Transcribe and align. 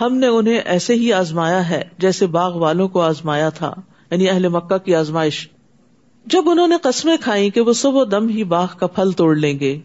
ہم 0.00 0.16
نے 0.16 0.26
انہیں 0.26 0.58
ایسے 0.58 0.94
ہی 0.94 1.12
آزمایا 1.12 1.68
ہے 1.70 1.82
جیسے 1.98 2.26
باغ 2.26 2.58
والوں 2.58 2.88
کو 2.88 3.00
آزمایا 3.00 3.48
تھا 3.48 3.74
یعنی 4.10 4.28
اہل 4.28 4.48
مکہ 4.48 4.78
کی 4.78 4.94
آزمائش۔ 4.94 5.48
جب 6.26 6.50
انہوں 6.50 6.68
نے 6.68 6.76
قسمیں 6.82 7.16
کھائی 7.20 7.50
کہ 7.50 7.60
وہ 7.60 7.72
صبح 7.72 8.04
دم 8.10 8.28
ہی 8.28 8.44
باغ 8.44 8.66
کا 8.78 8.86
پھل 8.86 9.12
توڑ 9.12 9.36
لیں 9.36 9.60
گے۔ 9.60 9.80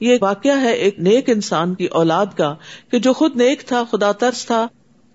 یہ 0.00 0.16
واقعہ 0.20 0.60
ہے 0.60 0.72
ایک 0.72 0.98
نیک 0.98 1.30
انسان 1.30 1.74
کی 1.74 1.86
اولاد 1.86 2.26
کا 2.36 2.54
کہ 2.90 2.98
جو 2.98 3.12
خود 3.12 3.36
نیک 3.36 3.62
تھا، 3.62 3.84
خدا 3.90 4.12
ترس 4.12 4.46
تھا، 4.46 4.66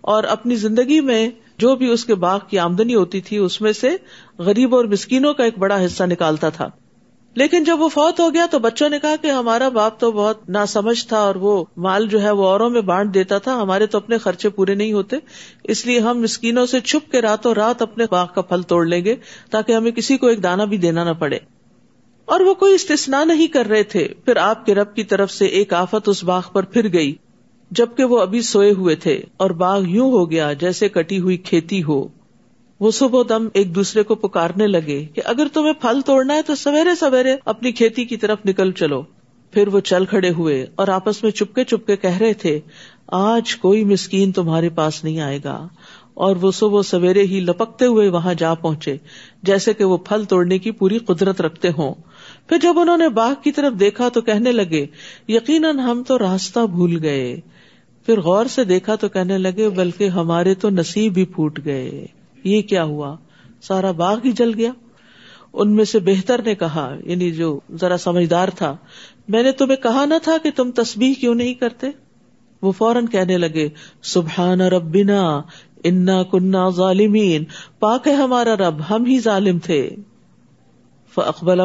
اور 0.01 0.23
اپنی 0.23 0.55
زندگی 0.55 1.01
میں 1.01 1.29
جو 1.57 1.75
بھی 1.75 1.87
اس 1.87 2.05
کے 2.05 2.15
باغ 2.15 2.39
کی 2.49 2.59
آمدنی 2.59 2.95
ہوتی 2.95 3.21
تھی، 3.21 3.37
اس 3.37 3.61
میں 3.61 3.73
سے 3.73 3.97
غریب 4.37 4.75
اور 4.75 4.85
مسکینوں 4.85 5.33
کا 5.33 5.43
ایک 5.43 5.57
بڑا 5.57 5.85
حصہ 5.85 6.03
نکالتا 6.03 6.49
تھا۔ 6.49 6.69
لیکن 7.35 7.63
جب 7.63 7.81
وہ 7.81 7.87
فوت 7.89 8.19
ہو 8.19 8.33
گیا 8.33 8.45
تو 8.51 8.59
بچوں 8.59 8.89
نے 8.89 8.99
کہا 8.99 9.15
کہ 9.21 9.27
ہمارا 9.31 9.69
باپ 9.69 9.99
تو 9.99 10.11
بہت 10.11 10.49
نا 10.49 10.65
سمجھ 10.65 11.07
تھا 11.07 11.17
اور 11.17 11.35
وہ 11.35 11.65
مال 11.77 12.07
جو 12.07 12.21
ہے 12.21 12.31
وہ 12.31 12.47
اوروں 12.47 12.69
میں 12.69 12.81
بانٹ 12.81 13.13
دیتا 13.13 13.37
تھا، 13.37 13.61
ہمارے 13.61 13.85
تو 13.85 13.97
اپنے 13.97 14.17
خرچے 14.17 14.49
پورے 14.49 14.75
نہیں 14.75 14.93
ہوتے، 14.93 15.15
اس 15.63 15.85
لیے 15.85 15.99
ہم 15.99 16.21
مسکینوں 16.21 16.65
سے 16.65 16.79
چھپ 16.79 17.11
کے 17.11 17.21
راتوں 17.21 17.53
رات 17.53 17.81
اپنے 17.81 18.05
باغ 18.11 18.27
کا 18.35 18.41
پھل 18.41 18.61
توڑ 18.61 18.85
لیں 18.85 19.05
گے 19.05 19.15
تاکہ 19.51 19.71
ہمیں 19.71 19.91
کسی 19.91 20.17
کو 20.17 20.27
ایک 20.27 20.43
دانا 20.43 20.65
بھی 20.65 20.77
دینا 20.77 21.03
نہ 21.03 21.13
پڑے۔ 21.19 21.39
اور 22.25 22.39
وہ 22.39 22.53
کوئی 22.53 22.75
استثنا 22.75 23.23
نہیں 23.23 23.47
کر 23.47 23.65
رہے 23.65 23.83
تھے، 23.83 24.07
پھر 24.25 24.37
آپ 24.37 24.65
کے 24.65 24.75
رب 24.75 24.95
کی 24.95 25.03
طرف 25.03 25.31
سے 25.31 25.45
ایک 25.45 25.73
آفت 25.73 26.09
اس 26.09 26.23
باغ 26.23 26.41
پر 26.53 26.63
پھر 26.63 26.93
گئی، 26.93 27.15
جبکہ 27.71 28.03
وہ 28.03 28.19
ابھی 28.19 28.41
سوئے 28.41 28.71
ہوئے 28.71 28.95
تھے 28.95 29.21
اور 29.37 29.49
باغ 29.49 29.83
یوں 29.87 30.11
ہو 30.11 30.31
گیا 30.31 30.53
جیسے 30.53 30.89
کٹی 30.89 31.19
ہوئی 31.19 31.37
کھیتی 31.37 31.83
ہو۔ 31.83 32.20
وہ 32.81 32.91
صبح 32.91 33.23
دم 33.29 33.47
ایک 33.53 33.75
دوسرے 33.75 34.03
کو 34.03 34.15
پکارنے 34.15 34.67
لگے 34.67 35.05
کہ 35.05 35.21
اگر 35.25 35.47
تمہیں 35.53 35.73
پھل 35.73 36.01
توڑنا 36.05 36.33
ہے 36.33 36.41
تو 36.41 36.55
سویرے 36.55 36.95
سویرے 36.99 37.35
اپنی 37.45 37.71
کھیتی 37.71 38.05
کی 38.05 38.17
طرف 38.17 38.37
نکل 38.45 38.71
چلو۔ 38.71 39.01
پھر 39.51 39.67
وہ 39.67 39.79
چل 39.79 40.05
کھڑے 40.05 40.29
ہوئے 40.29 40.67
اور 40.75 40.87
آپس 40.87 41.23
میں 41.23 41.31
چپکے 41.31 41.63
چپکے 41.63 41.95
کہہ 41.95 42.17
رہے 42.17 42.33
تھے، 42.33 42.59
آج 43.07 43.55
کوئی 43.55 43.83
مسکین 43.83 44.31
تمہارے 44.31 44.69
پاس 44.69 45.03
نہیں 45.03 45.19
آئے 45.19 45.39
گا۔ 45.43 45.67
اور 46.13 46.35
وہ 46.35 46.51
صبح 46.51 46.81
سویرے 46.81 47.23
ہی 47.23 47.39
لپکتے 47.39 47.85
ہوئے 47.85 48.09
وہاں 48.09 48.33
جا 48.33 48.53
پہنچے، 48.53 48.97
جیسے 49.43 49.73
کہ 49.73 49.83
وہ 49.83 49.97
پھل 49.97 50.23
توڑنے 50.23 50.57
کی 50.57 50.71
پوری 50.71 50.97
قدرت 50.97 51.41
رکھتے 51.41 51.69
ہوں۔ 51.77 51.93
پھر 52.47 52.57
جب 52.61 52.79
انہوں 52.79 52.97
نے 52.97 53.09
باغ 53.09 53.33
کی 53.43 53.51
طرف 53.51 53.79
دیکھا 53.79 54.09
تو 54.09 54.21
کہنے 54.21 54.51
لگے، 54.51 54.85
یقیناً 55.27 55.79
ہم 55.79 56.03
تو 56.07 56.19
راستہ 56.19 56.59
بھول 56.59 56.99
گئے۔ 57.03 57.39
پھر 58.05 58.21
غور 58.21 58.45
سے 58.45 58.63
دیکھا 58.63 58.95
تو 58.95 59.09
کہنے 59.09 59.37
لگے، 59.37 59.69
بلکہ 59.69 60.07
ہمارے 60.07 60.53
تو 60.53 60.69
نصیب 60.69 61.17
ہی 61.17 61.25
پھوٹ 61.25 61.59
گئے۔ 61.65 62.05
یہ 62.43 62.61
کیا 62.61 62.83
ہوا؟ 62.83 63.15
سارا 63.61 63.91
باغ 63.91 64.17
ہی 64.25 64.31
جل 64.31 64.51
گیا۔ 64.53 64.71
ان 65.53 65.75
میں 65.75 65.85
سے 65.85 65.99
بہتر 65.99 66.41
نے 66.41 66.55
کہا 66.55 66.95
یعنی 67.05 67.31
جو 67.31 67.59
ذرا 67.79 67.97
سمجھدار 67.97 68.47
تھا، 68.47 68.77
میں 69.27 69.43
نے 69.43 69.51
تمہیں 69.51 69.83
کہا 69.83 70.05
نہ 70.05 70.13
تھا 70.23 70.37
کہ 70.43 70.49
تم 70.55 70.71
تسبیح 70.71 71.13
کیوں 71.19 71.35
نہیں 71.35 71.53
کرتے؟ 71.53 71.87
وہ 72.61 72.71
فوراً 72.71 73.05
کہنے 73.05 73.37
لگے، 73.37 73.69
سبحان 74.01 74.61
ربنا، 74.61 75.41
انا 75.83 76.23
کنہ 76.23 76.69
ظالمین، 76.75 77.43
پاک 77.79 78.07
ہے 78.07 78.13
ہمارا 78.13 78.55
رب، 78.55 78.75
ہم 78.89 79.05
ہی 79.05 79.19
ظالم 79.19 79.59
تھے۔ 79.59 79.89
اقبال 81.17 81.59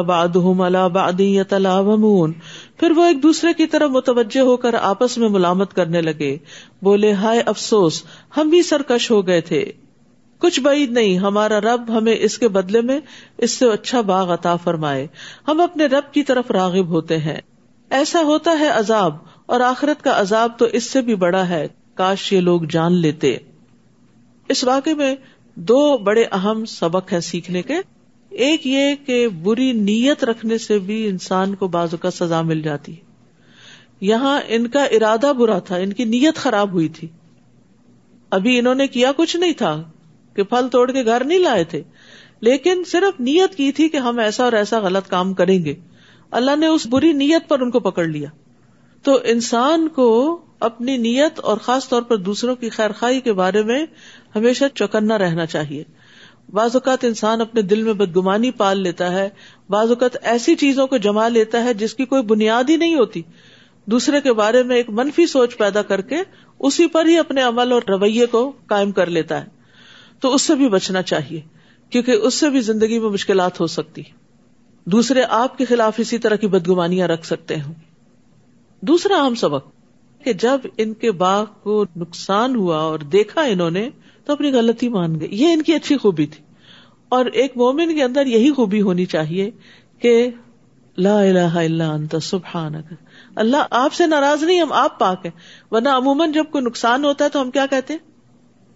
پھر 2.79 2.91
وہ 2.91 3.05
ایک 3.05 3.23
دوسرے 3.23 3.53
کی 3.53 3.67
طرف 3.67 3.89
متوجہ 3.89 4.39
ہو 4.39 4.57
کر 4.57 4.73
آپس 4.73 5.17
میں 5.17 5.29
ملامت 5.29 5.73
کرنے 5.73 6.01
لگے۔ 6.01 6.37
بولے، 6.81 7.11
ہائے 7.11 7.39
افسوس، 7.45 8.03
ہم 8.37 8.49
بھی 8.49 8.63
سرکش 8.63 9.11
ہو 9.11 9.27
گئے 9.27 9.41
تھے۔ 9.41 9.71
کچھ 10.39 10.59
بعید 10.59 10.91
نہیں، 10.91 11.17
ہمارا 11.17 11.61
رب 11.61 11.97
ہمیں 11.97 12.15
اس 12.19 12.37
کے 12.37 12.47
بدلے 12.47 12.81
میں 12.81 12.99
اس 13.37 13.51
سے 13.51 13.69
اچھا 13.69 14.01
باغ 14.01 14.33
عطا 14.33 14.55
فرمائے۔ 14.55 15.07
ہم 15.47 15.61
اپنے 15.61 15.85
رب 15.85 16.13
کی 16.13 16.23
طرف 16.23 16.51
راغب 16.51 16.87
ہوتے 16.87 17.17
ہیں۔ 17.17 17.41
ایسا 17.89 18.21
ہوتا 18.21 18.59
ہے 18.59 18.67
عذاب، 18.67 19.15
اور 19.45 19.59
آخرت 19.59 20.03
کا 20.03 20.21
عذاب 20.21 20.59
تو 20.59 20.65
اس 20.65 20.83
سے 20.83 21.01
بھی 21.01 21.15
بڑا 21.15 21.49
ہے۔ 21.49 21.67
کاش 21.93 22.33
یہ 22.33 22.39
لوگ 22.39 22.61
جان 22.61 22.93
لیتے۔ 22.93 23.37
اس 24.49 24.63
واقعے 24.63 24.93
میں 24.93 25.15
دو 25.55 25.97
بڑے 25.97 26.23
اہم 26.31 26.65
سبق 26.65 27.13
ہیں 27.13 27.19
سیکھنے 27.19 27.61
کے۔ 27.61 27.73
ایک 28.29 28.67
یہ 28.67 28.95
کہ 29.05 29.27
بری 29.27 29.71
نیت 29.71 30.23
رکھنے 30.23 30.57
سے 30.57 30.79
بھی 30.79 31.07
انسان 31.07 31.55
کو 31.55 31.67
بازو 31.67 31.97
کا 31.97 32.11
سزا 32.11 32.41
مل 32.41 32.61
جاتی۔ 32.61 32.91
ہے 32.91 33.01
یہاں 34.01 34.41
ان 34.47 34.67
کا 34.67 34.83
ارادہ 34.83 35.33
برا 35.33 35.59
تھا، 35.59 35.75
ان 35.75 35.93
کی 35.93 36.03
نیت 36.03 36.35
خراب 36.35 36.71
ہوئی 36.71 36.87
تھی۔ 36.87 37.07
ابھی 38.29 38.59
انہوں 38.59 38.75
نے 38.75 38.87
کیا 38.87 39.11
کچھ 39.17 39.37
نہیں 39.37 39.53
تھا۔ 39.53 39.83
کہ 40.37 40.43
پھل 40.43 40.67
توڑ 40.67 40.91
کے 40.91 41.05
گھر 41.05 41.23
نہیں 41.23 41.39
لائے 41.39 41.63
تھے۔ 41.63 41.83
لیکن 42.39 42.83
صرف 42.87 43.19
نیت 43.19 43.55
کی 43.55 43.71
تھی 43.71 43.89
کہ 43.89 43.97
ہم 43.97 44.19
ایسا 44.19 44.43
اور 44.43 44.51
ایسا 44.51 44.79
غلط 44.79 45.07
کام 45.07 45.33
کریں 45.33 45.65
گے۔ 45.65 45.75
اللہ 46.31 46.55
نے 46.55 46.67
اس 46.67 46.87
بری 46.87 47.13
نیت 47.13 47.49
پر 47.49 47.59
ان 47.59 47.71
کو 47.71 47.79
پکڑ 47.79 48.05
لیا۔ 48.05 48.29
تو 49.03 49.19
انسان 49.23 49.87
کو 49.87 50.41
اپنی 50.59 50.97
نیت 50.97 51.39
اور 51.39 51.57
خاص 51.57 51.89
طور 51.89 52.01
پر 52.01 52.17
دوسروں 52.17 52.55
کی 52.55 52.69
خیر 52.69 52.91
خائی 52.91 53.19
کے 53.19 53.33
بارے 53.33 53.63
میں 53.63 53.85
ہمیشہ 54.35 54.65
چوکنا 54.75 55.17
رہنا 55.17 55.45
چاہیے۔ 55.45 55.83
بعض 56.53 56.69
اوقات 56.73 57.05
انسان 57.05 57.41
اپنے 57.41 57.61
دل 57.61 57.83
میں 57.83 57.93
بدگمانی 57.93 58.51
پال 58.51 58.79
لیتا 58.79 59.11
ہے۔ 59.11 59.29
بعض 59.69 59.89
اوقات 59.89 60.17
ایسی 60.21 60.55
چیزوں 60.55 60.87
کو 60.87 60.97
جما 60.97 61.27
لیتا 61.27 61.63
ہے 61.63 61.73
جس 61.73 61.93
کی 61.93 62.05
کوئی 62.05 62.23
بنیاد 62.23 62.63
ہی 62.69 62.77
نہیں 62.77 62.95
ہوتی۔ 62.95 63.21
دوسرے 63.85 64.21
کے 64.21 64.33
بارے 64.33 64.63
میں 64.63 64.75
ایک 64.75 64.89
منفی 64.89 65.27
سوچ 65.27 65.57
پیدا 65.57 65.81
کر 65.81 66.01
کے 66.01 66.15
اسی 66.59 66.87
پر 66.87 67.05
ہی 67.05 67.17
اپنے 67.17 67.41
عمل 67.41 67.71
اور 67.71 67.81
رویے 67.89 68.25
کو 68.25 68.51
قائم 68.65 68.91
کر 68.91 69.07
لیتا 69.07 69.41
ہے۔ 69.41 69.56
تو 70.19 70.33
اس 70.33 70.41
سے 70.41 70.55
بھی 70.55 70.69
بچنا 70.69 71.01
چاہیے، 71.01 71.41
کیونکہ 71.89 72.11
اس 72.11 72.33
سے 72.33 72.49
بھی 72.49 72.59
زندگی 72.59 72.99
میں 72.99 73.09
مشکلات 73.09 73.59
ہو 73.59 73.67
سکتی 73.67 74.01
دوسرے 74.85 75.23
آپ 75.29 75.57
کے 75.57 75.65
خلاف 75.65 75.93
اسی 75.97 76.17
طرح 76.17 76.35
کی 76.35 76.47
بدگمانیاں 76.47 77.07
رکھ 77.07 77.25
سکتے 77.25 77.55
ہیں 77.55 77.73
دوسرا 78.81 79.23
اہم 79.23 79.35
سبق، 79.35 79.67
کہ 80.23 80.33
جب 80.33 80.59
ان 80.77 80.93
کے 80.93 81.11
باغ 81.11 81.45
کو 81.63 81.85
نقصان 81.95 82.55
ہوا 82.55 82.77
اور 82.77 82.99
دیکھا 82.99 83.41
انہوں 83.41 83.69
نے، 83.69 83.89
تو 84.25 84.33
اپنی 84.33 84.51
غلطی 84.51 84.89
مان 84.89 85.19
گئے۔ 85.19 85.27
یہ 85.31 85.47
ان 85.47 85.61
کی 85.61 85.73
اچھی 85.73 85.97
خوبی 85.97 86.25
تھی۔ 86.25 86.43
اور 87.09 87.25
ایک 87.25 87.57
مومن 87.57 87.95
کے 87.95 88.03
اندر 88.03 88.25
یہی 88.25 88.51
خوبی 88.51 88.81
ہونی 88.81 89.05
چاہیے 89.05 89.51
کہ 89.99 90.29
لا 90.97 91.19
الہ 91.19 91.57
الا 91.57 91.91
انت 91.91 92.15
سبحانک۔ 92.21 92.93
اللہ 93.35 93.57
آپ 93.71 93.93
سے 93.93 94.07
ناراض 94.07 94.43
نہیں، 94.43 94.61
ہم 94.61 94.73
آپ 94.73 94.99
پاک 94.99 95.25
ہیں۔ 95.25 95.31
ورنہ 95.71 95.89
عموماً 95.89 96.31
جب 96.31 96.43
کوئی 96.51 96.63
نقصان 96.63 97.05
ہوتا 97.05 97.25
ہے 97.25 97.29
تو 97.29 97.41
ہم 97.41 97.51
کیا 97.51 97.65
کہتے 97.65 97.93
ہیں؟ 97.93 98.11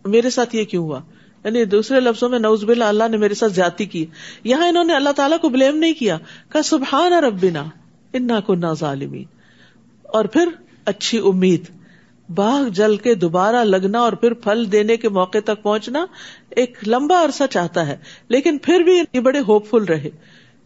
میرے 0.06 0.30
ساتھ 0.30 0.56
یہ 0.56 0.63
کیوں 0.63 0.84
ہوا؟ 0.84 1.00
یعنی 1.46 1.66
دوسرے 1.66 2.00
لفظوں 2.00 2.29
میں 2.29 2.40
نوز 2.40 2.63
بلا 2.63 2.88
اللہ 2.88 3.03
نے 3.12 3.18
میرے 3.18 3.34
ساتھ 3.34 3.53
زیادتی 3.53 3.85
کی۔ 3.85 4.06
یہاں 4.44 4.68
انہوں 4.68 4.84
نے 4.84 4.96
اللہ 4.96 5.09
تعالیٰ 5.09 5.40
کو 5.40 5.50
بلیم 5.50 5.78
نہیں 5.78 5.94
کیا۔ 5.94 6.18
کہ 6.50 6.62
سبحان 6.62 7.13
ربنا، 7.13 7.63
انا 8.13 8.40
کو 8.40 8.56
نا 8.56 8.74
ظالمین۔ 8.74 9.24
اور 10.03 10.25
پھر 10.25 10.50
اچھی 10.85 11.18
امید، 11.18 11.63
باغ 12.35 12.68
جل 12.68 12.97
کے 12.97 13.16
دوبارہ 13.16 13.63
لگنا 13.63 14.00
اور 14.00 14.13
پھر 14.13 14.34
پھل 14.34 14.72
دینے 14.72 14.97
کے 14.97 15.09
موقع 15.09 15.38
تک 15.46 15.63
پہنچنا 15.63 16.06
ایک 16.50 16.78
لمبا 16.88 17.24
عرصہ 17.24 17.44
چاہتا 17.50 17.88
ہے، 17.88 17.97
لیکن 18.28 18.57
پھر 18.57 18.80
بھی 18.80 19.01
یہ 19.13 19.19
بڑے 19.19 19.40
ہوپ 19.40 19.69
فل 19.69 19.84
رہے۔ 19.84 20.09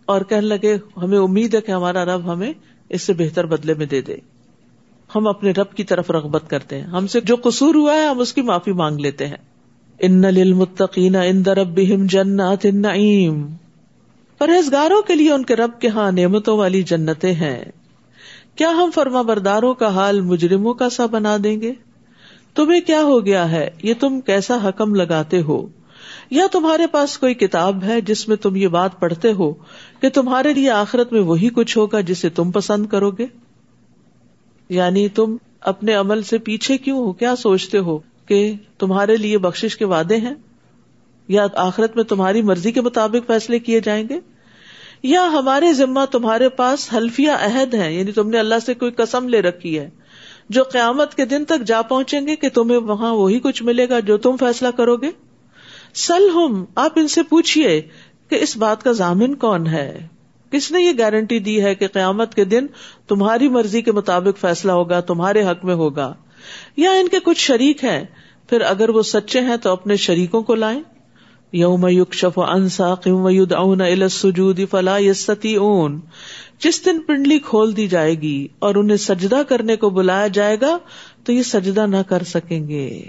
اور 0.06 0.22
کہنے 0.22 0.48
لگے، 0.48 0.78
ہمیں 0.98 1.20
امید 1.20 1.56
ہے 1.56 1.62
کہ 1.62 1.72
ہمارا 1.72 2.06
رب 2.06 2.34
ہمیں 2.34 2.54
اس 2.90 3.02
سے 3.02 3.14
بہتر 3.14 3.46
بدلے 3.46 3.74
میں 3.74 3.86
دے 3.86 4.02
دے۔ 4.02 4.16
ہم 5.16 5.28
اپنے 5.28 5.52
رب 5.52 5.74
کی 5.74 5.84
طرف 5.84 6.12
رغبت 6.12 6.50
کرتے 6.50 6.76
ہیں۔ 6.76 6.88
ہم 6.88 7.08
سے 7.08 7.22
جو 7.22 7.36
قصور 7.36 7.76
ہوا 7.76 7.94
ہے، 7.96 8.06
ہم 8.06 8.20
اس 8.20 8.34
کی 8.34 8.42
معافی 8.42 8.72
مانگ 8.72 9.00
لیتے 9.00 9.28
ہیں۔ 9.28 9.55
ان 10.00 10.22
للمتقین 10.22 11.16
عند 11.16 11.48
ربهم 11.48 12.06
جنات 12.06 12.66
النعیم۔ 12.66 13.48
پرہیزگاروں 14.38 15.02
کے 15.02 15.16
لیے 15.16 15.32
ان 15.32 15.44
کے 15.44 15.56
رب 15.56 15.80
کے 15.80 15.88
ہاں 15.88 16.12
نعمتوں 16.12 16.58
والی 16.58 16.84
جنتیں 16.84 17.34
ہیں۔ 17.34 17.66
کیا 18.56 18.70
ہم 18.70 18.90
فرما 18.96 19.22
برداروں 19.22 19.74
کا 19.74 19.88
حال 19.88 20.22
مجرموں 20.22 20.74
کا 20.74 20.90
سا 20.90 21.06
بنا 21.06 21.38
دیں 21.44 21.62
گے؟ 21.62 21.74
تمہیں 22.56 22.82
کیا 22.82 23.02
ہو 23.02 23.26
گیا 23.26 23.52
ہے؟ 23.52 23.70
یہ 23.84 23.94
تم 24.00 24.22
کیسا 24.22 24.58
حکم 24.64 24.96
لگاتے 24.96 25.42
ہو؟ 25.42 25.68
یا 26.32 26.48
تمہارے 26.52 26.88
پاس 26.88 27.18
کوئی 27.18 27.34
کتاب 27.34 27.84
ہے 27.84 28.02
جس 28.02 28.28
میں 28.28 28.38
تم 28.38 28.56
یہ 28.56 28.68
بات 28.68 29.00
پڑھتے 29.00 29.34
ہو 29.34 29.54
کہ 30.00 30.10
تمہارے 30.10 30.54
لیے 30.54 30.70
آخرت 30.70 31.14
میں 31.14 31.22
وہی 31.22 31.50
کچھ 31.50 31.78
ہوگا 31.78 32.02
جسے 32.02 32.30
تم 32.30 32.52
پسند 32.52 32.86
کرو 32.86 33.12
گے؟ 33.12 33.26
یعنی 34.70 35.10
تم 35.10 35.38
اپنے 35.62 35.94
عمل 35.94 36.22
سے 36.22 36.38
پیچھے 36.38 36.78
کیوں 36.78 36.98
ہو؟ 36.98 37.12
کیا 37.12 37.36
سوچتے 37.36 37.78
ہو؟ 37.78 38.00
کہ 38.26 38.54
تمہارے 38.78 39.18
لیے 39.18 39.38
بخش 39.38 39.78
کے 39.78 39.86
وعدے 39.86 40.18
ہیں؟ 40.18 40.34
یا 41.28 41.48
آخرت 41.56 41.96
میں 41.96 42.04
تمہاری 42.04 42.42
مرضی 42.42 42.72
کے 42.72 42.82
مطابق 42.82 43.28
فیصلے 43.28 43.60
کیے 43.60 43.80
جائیں 43.80 44.10
گے؟ 44.10 44.20
یا 45.04 45.28
ہمارے 45.32 45.74
ذمہ 45.74 46.00
تمہارے 46.12 46.50
پاس 46.50 46.94
حلفیہ 46.94 47.32
عہد 47.32 47.74
ہے 47.74 47.94
یعنی 47.94 48.12
تم 48.12 48.30
نے 48.30 48.40
اللہ 48.40 48.56
سے 48.66 48.74
کوئی 48.74 48.92
قسم 48.92 49.30
لے 49.30 49.42
رکھی 49.42 49.80
ہے، 49.80 49.90
جو 50.50 50.64
قیامت 50.64 51.16
کے 51.16 51.26
دن 51.26 51.46
تک 51.46 51.64
جا 51.68 51.82
پہنچیں 51.82 52.28
گے 52.28 52.36
کہ 52.36 52.50
تمہیں 52.50 52.80
وہاں 52.80 53.14
وہی 53.14 53.40
کچھ 53.40 53.64
ملے 53.64 53.90
گا 53.90 54.00
جو 54.00 54.18
تم 54.18 54.36
فیصلہ 54.40 54.68
کرو 54.68 54.96
گے؟ 54.96 55.12
سل 55.94 56.30
ہم، 56.36 56.66
آپ 56.76 56.92
ان 56.96 57.08
سے 57.08 57.24
پوچھیے 57.24 57.82
کہ 58.30 58.36
اس 58.36 58.58
بات 58.58 58.84
کا 58.84 58.92
ضامن 58.92 59.36
کون 59.36 59.68
ہے؟ 59.68 60.08
کس 60.52 60.72
نے 60.72 60.82
یہ 60.82 60.92
گارنٹی 60.98 61.40
دی 61.40 61.64
ہے 61.64 61.76
کہ 61.76 61.88
قیامت 61.88 62.36
کے 62.36 62.44
دن 62.46 62.68
تمہاری 63.08 63.48
مرضی 63.48 63.82
کے 63.82 63.92
مطابق 63.92 64.38
فیصلہ 64.38 64.72
ہوگا، 64.72 65.00
تمہارے 65.00 65.46
حق 65.46 65.66
میں 65.66 65.76
ہوگا؟ 65.76 66.14
یا 66.78 66.92
ان 66.92 67.08
کے 67.08 67.18
کچھ 67.24 67.40
شریک 67.40 67.84
ہیں 67.84 68.06
پھر 68.50 68.62
اگر 68.62 68.90
وہ 68.90 69.02
سچے 69.02 69.40
ہیں 69.40 69.58
تو 69.58 69.70
اپنے 69.70 69.96
شریکوں 69.96 70.42
کو 70.42 70.56
لائیں۔ 70.56 70.82
یوم 71.52 71.88
یوکشف 71.88 72.40
انسا 72.40 72.94
اون 73.56 73.82
السجود 73.82 74.60
فلا 74.72 74.98
یستی 74.98 75.56
اون 75.56 76.00
جس 76.64 76.86
دن 76.86 77.00
پنڈلی 77.00 77.40
کھول 77.40 77.78
دی 77.78 77.88
جائے 77.88 78.22
گی 78.22 78.48
اور 78.60 78.76
انہیں 78.76 78.98
سجدہ 78.98 79.42
کرنے 79.50 79.76
کو 79.76 79.90
بلایا 79.90 80.28
جائے 80.28 80.58
گا 80.62 80.78
تو 81.24 81.34
یہ 81.34 81.44
سجدہ 81.44 81.86
نہ 81.86 81.98
کر 82.08 82.24
سکیں 82.24 82.68
گے۔ 82.68 83.04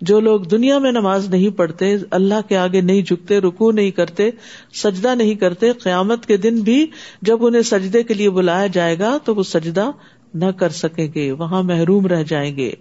جو 0.00 0.20
لوگ 0.20 0.40
دنیا 0.40 0.78
میں 0.78 0.92
نماز 0.92 1.28
نہیں 1.28 1.50
پڑھتے، 1.50 1.96
اللہ 2.10 2.48
کے 2.48 2.56
آگے 2.56 2.80
نہیں 2.80 3.02
جھکتے 3.02 3.40
رکو 3.40 3.72
نہیں 3.72 3.90
کرتے، 3.90 4.30
سجدہ 4.74 5.14
نہیں 5.14 5.34
کرتے، 5.34 5.72
قیامت 5.72 6.26
کے 6.26 6.36
دن 6.36 6.60
بھی 6.60 6.86
جب 7.22 7.46
انہیں 7.46 7.62
سجدے 7.62 8.02
کے 8.02 8.14
لیے 8.14 8.30
بلایا 8.30 8.66
جائے 8.66 8.98
گا 8.98 9.18
تو 9.24 9.34
وہ 9.34 9.42
سجدہ 9.42 9.90
نہ 10.34 10.44
کر 10.44 10.68
سکیں 10.68 11.08
گے، 11.14 11.32
وہاں 11.32 11.62
محروم 11.62 12.06
رہ 12.06 12.22
جائیں 12.22 12.56
گے۔ 12.56 12.72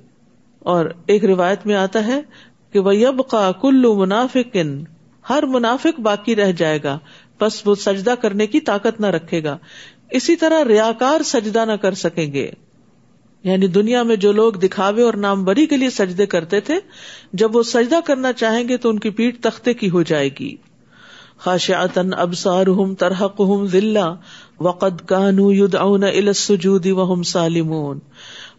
اور 0.66 0.86
ایک 1.08 1.26
روایت 1.26 1.66
میں 1.66 1.76
آتا 1.76 2.08
ہے 2.08 2.22
کہ 2.74 2.80
وہ 2.80 2.96
یب 2.96 3.22
کا 3.30 3.52
کلو 3.62 3.96
منافق، 3.96 4.58
ہر 5.30 5.44
منافق 5.44 6.00
باقی 6.00 6.36
رہ 6.36 6.52
جائے 6.52 6.80
گا، 6.84 7.00
بس 7.42 7.68
وہ 7.68 7.76
سجدہ 7.76 8.14
کرنے 8.22 8.48
کی 8.48 8.60
طاقت 8.60 9.02
نہ 9.02 9.08
رکھے 9.08 9.44
گا۔ 9.44 9.58
اسی 10.12 10.36
طرح 10.36 10.64
ریاکار 10.68 11.24
سجدہ 11.24 11.66
نہ 11.66 11.72
کر 11.72 11.94
سکیں 11.94 12.34
گے۔ 12.34 12.52
یعنی 13.44 13.68
دنیا 13.68 14.04
میں 14.04 14.16
جو 14.16 14.32
لوگ 14.32 14.54
دکھاوے 14.54 15.02
اور 15.02 15.14
نام 15.14 15.44
بری 15.44 15.66
کے 15.66 15.78
لیے 15.78 15.90
سجدے 15.90 16.26
کرتے 16.26 16.60
تھے، 16.60 16.76
جب 17.34 17.56
وہ 17.56 17.64
سجدہ 17.64 18.00
کرنا 18.06 18.34
چاہیں 18.34 18.68
گے 18.68 18.78
تو 18.78 18.90
ان 18.90 19.00
کی 19.00 19.10
پیٹ 19.10 19.44
تختے 19.44 19.74
کی 19.74 19.90
ہو 19.90 20.02
جائے 20.02 20.30
گی۔ 20.40 20.56
خاشعتن 21.38 22.10
ابسار 22.14 22.66
ترحق 23.00 23.42
ذلہ 23.72 24.16
وقد 24.60 25.08
کانو 25.08 25.54
یدعون 25.54 26.04
الى 26.04 26.28
السجود 26.28 26.86
وهم 26.86 27.22
سالمون۔ 27.22 28.00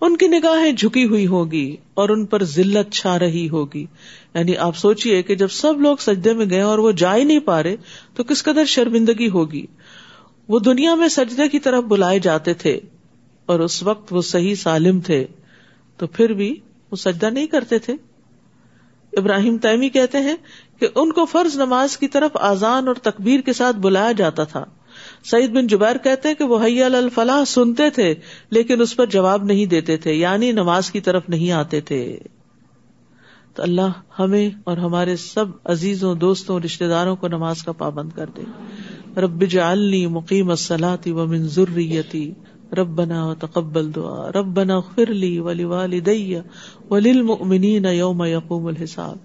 ان 0.00 0.16
کی 0.16 0.28
نگاہیں 0.28 0.72
جھکی 0.72 1.04
ہوئی 1.04 1.26
ہوگی 1.26 1.76
اور 1.94 2.08
ان 2.08 2.26
پر 2.26 2.44
ذلت 2.44 2.93
چھا 2.93 3.19
رہی 3.19 3.48
ہوگی۔ 3.48 3.87
یعنی 4.34 4.56
آپ 4.56 4.76
سوچیے 4.76 5.22
کہ 5.22 5.34
جب 5.34 5.48
سب 5.48 5.81
لوگ 5.81 5.96
سجدے 5.96 6.32
میں 6.32 6.46
گئے 6.50 6.60
اور 6.60 6.78
وہ 6.78 6.93
جا 6.93 7.16
ہی 7.16 7.25
نہیں 7.25 7.38
پا 7.38 7.62
رہے، 7.62 7.76
تو 8.14 8.25
کس 8.25 8.43
قدر 8.43 8.64
شرمندگی 8.64 9.28
ہوگی۔ 9.28 9.66
وہ 10.48 10.58
دنیا 10.58 10.94
میں 10.94 11.08
سجدے 11.08 11.48
کی 11.48 11.58
طرف 11.58 11.84
بلائے 11.84 12.19
جاتے 12.19 12.54
تھے 12.54 12.81
اور 13.46 13.60
اس 13.60 13.82
وقت 13.82 14.12
وہ 14.12 14.22
صحیح 14.22 14.54
سالم 14.54 15.00
تھے، 15.00 15.26
تو 15.96 16.06
پھر 16.06 16.32
بھی 16.32 16.60
وہ 16.90 16.96
سجدہ 16.96 17.26
نہیں 17.26 17.46
کرتے 17.46 17.78
تھے۔ 17.78 17.92
ابراہیم 19.16 19.56
تیمی 19.56 19.88
کہتے 19.88 20.19
ہیں 20.19 20.37
کہ 20.81 20.88
ان 20.94 21.12
کو 21.12 21.25
فرض 21.25 21.56
نماز 21.56 21.99
کی 21.99 22.08
طرف 22.08 22.31
آزان 22.34 22.88
اور 22.88 22.94
تکبیر 22.94 23.40
کے 23.40 23.52
ساتھ 23.52 23.76
بلایا 23.76 24.12
جاتا 24.12 24.44
تھا۔ 24.44 24.64
سعید 25.25 25.50
بن 25.50 25.67
جبیر 25.67 25.97
کہتے 25.97 26.35
کہ 26.35 26.44
وہ 26.44 26.64
حیا 26.64 26.87
الفلاح 26.87 27.44
سنتے 27.44 27.91
تھے، 27.91 28.14
لیکن 28.50 28.81
اس 28.81 28.97
پر 28.97 29.06
جواب 29.06 29.44
نہیں 29.44 29.67
دیتے 29.67 29.97
تھے 29.97 30.12
یعنی 30.12 30.53
نماز 30.53 30.91
کی 30.91 31.00
طرف 31.00 31.29
نہیں 31.29 31.50
آتے 31.50 31.81
تھے۔ 31.81 32.19
تو 33.55 33.62
اللہ 33.62 33.93
ہمیں 34.19 34.50
اور 34.64 34.76
ہمارے 34.76 35.17
سب 35.17 35.44
عزیزوں، 35.64 36.14
دوستوں 36.14 36.61
رشتے 36.61 36.88
داروں 36.88 37.17
کو 37.17 37.29
نماز 37.29 37.62
کا 37.62 37.73
پابند 37.73 38.11
کر 38.14 38.26
دے۔ 38.37 38.43
رب 39.20 39.44
جعلنی 39.44 40.06
مقیم 40.06 40.50
الصلاة 40.50 41.19
ومن 41.19 41.38
ذریتی۔ 41.38 42.32
ربنا 42.73 43.35
تقبل 43.35 43.94
دعا۔ 43.94 44.31
ربنا 44.32 44.76
اغفر 44.76 45.06
لی 45.06 45.38
ولی 45.38 45.64
والدی 45.64 46.35
وللمؤمنین 46.91 47.85
یوم 47.85 48.25
یقوم 48.25 48.67
الحساب۔ 48.67 49.17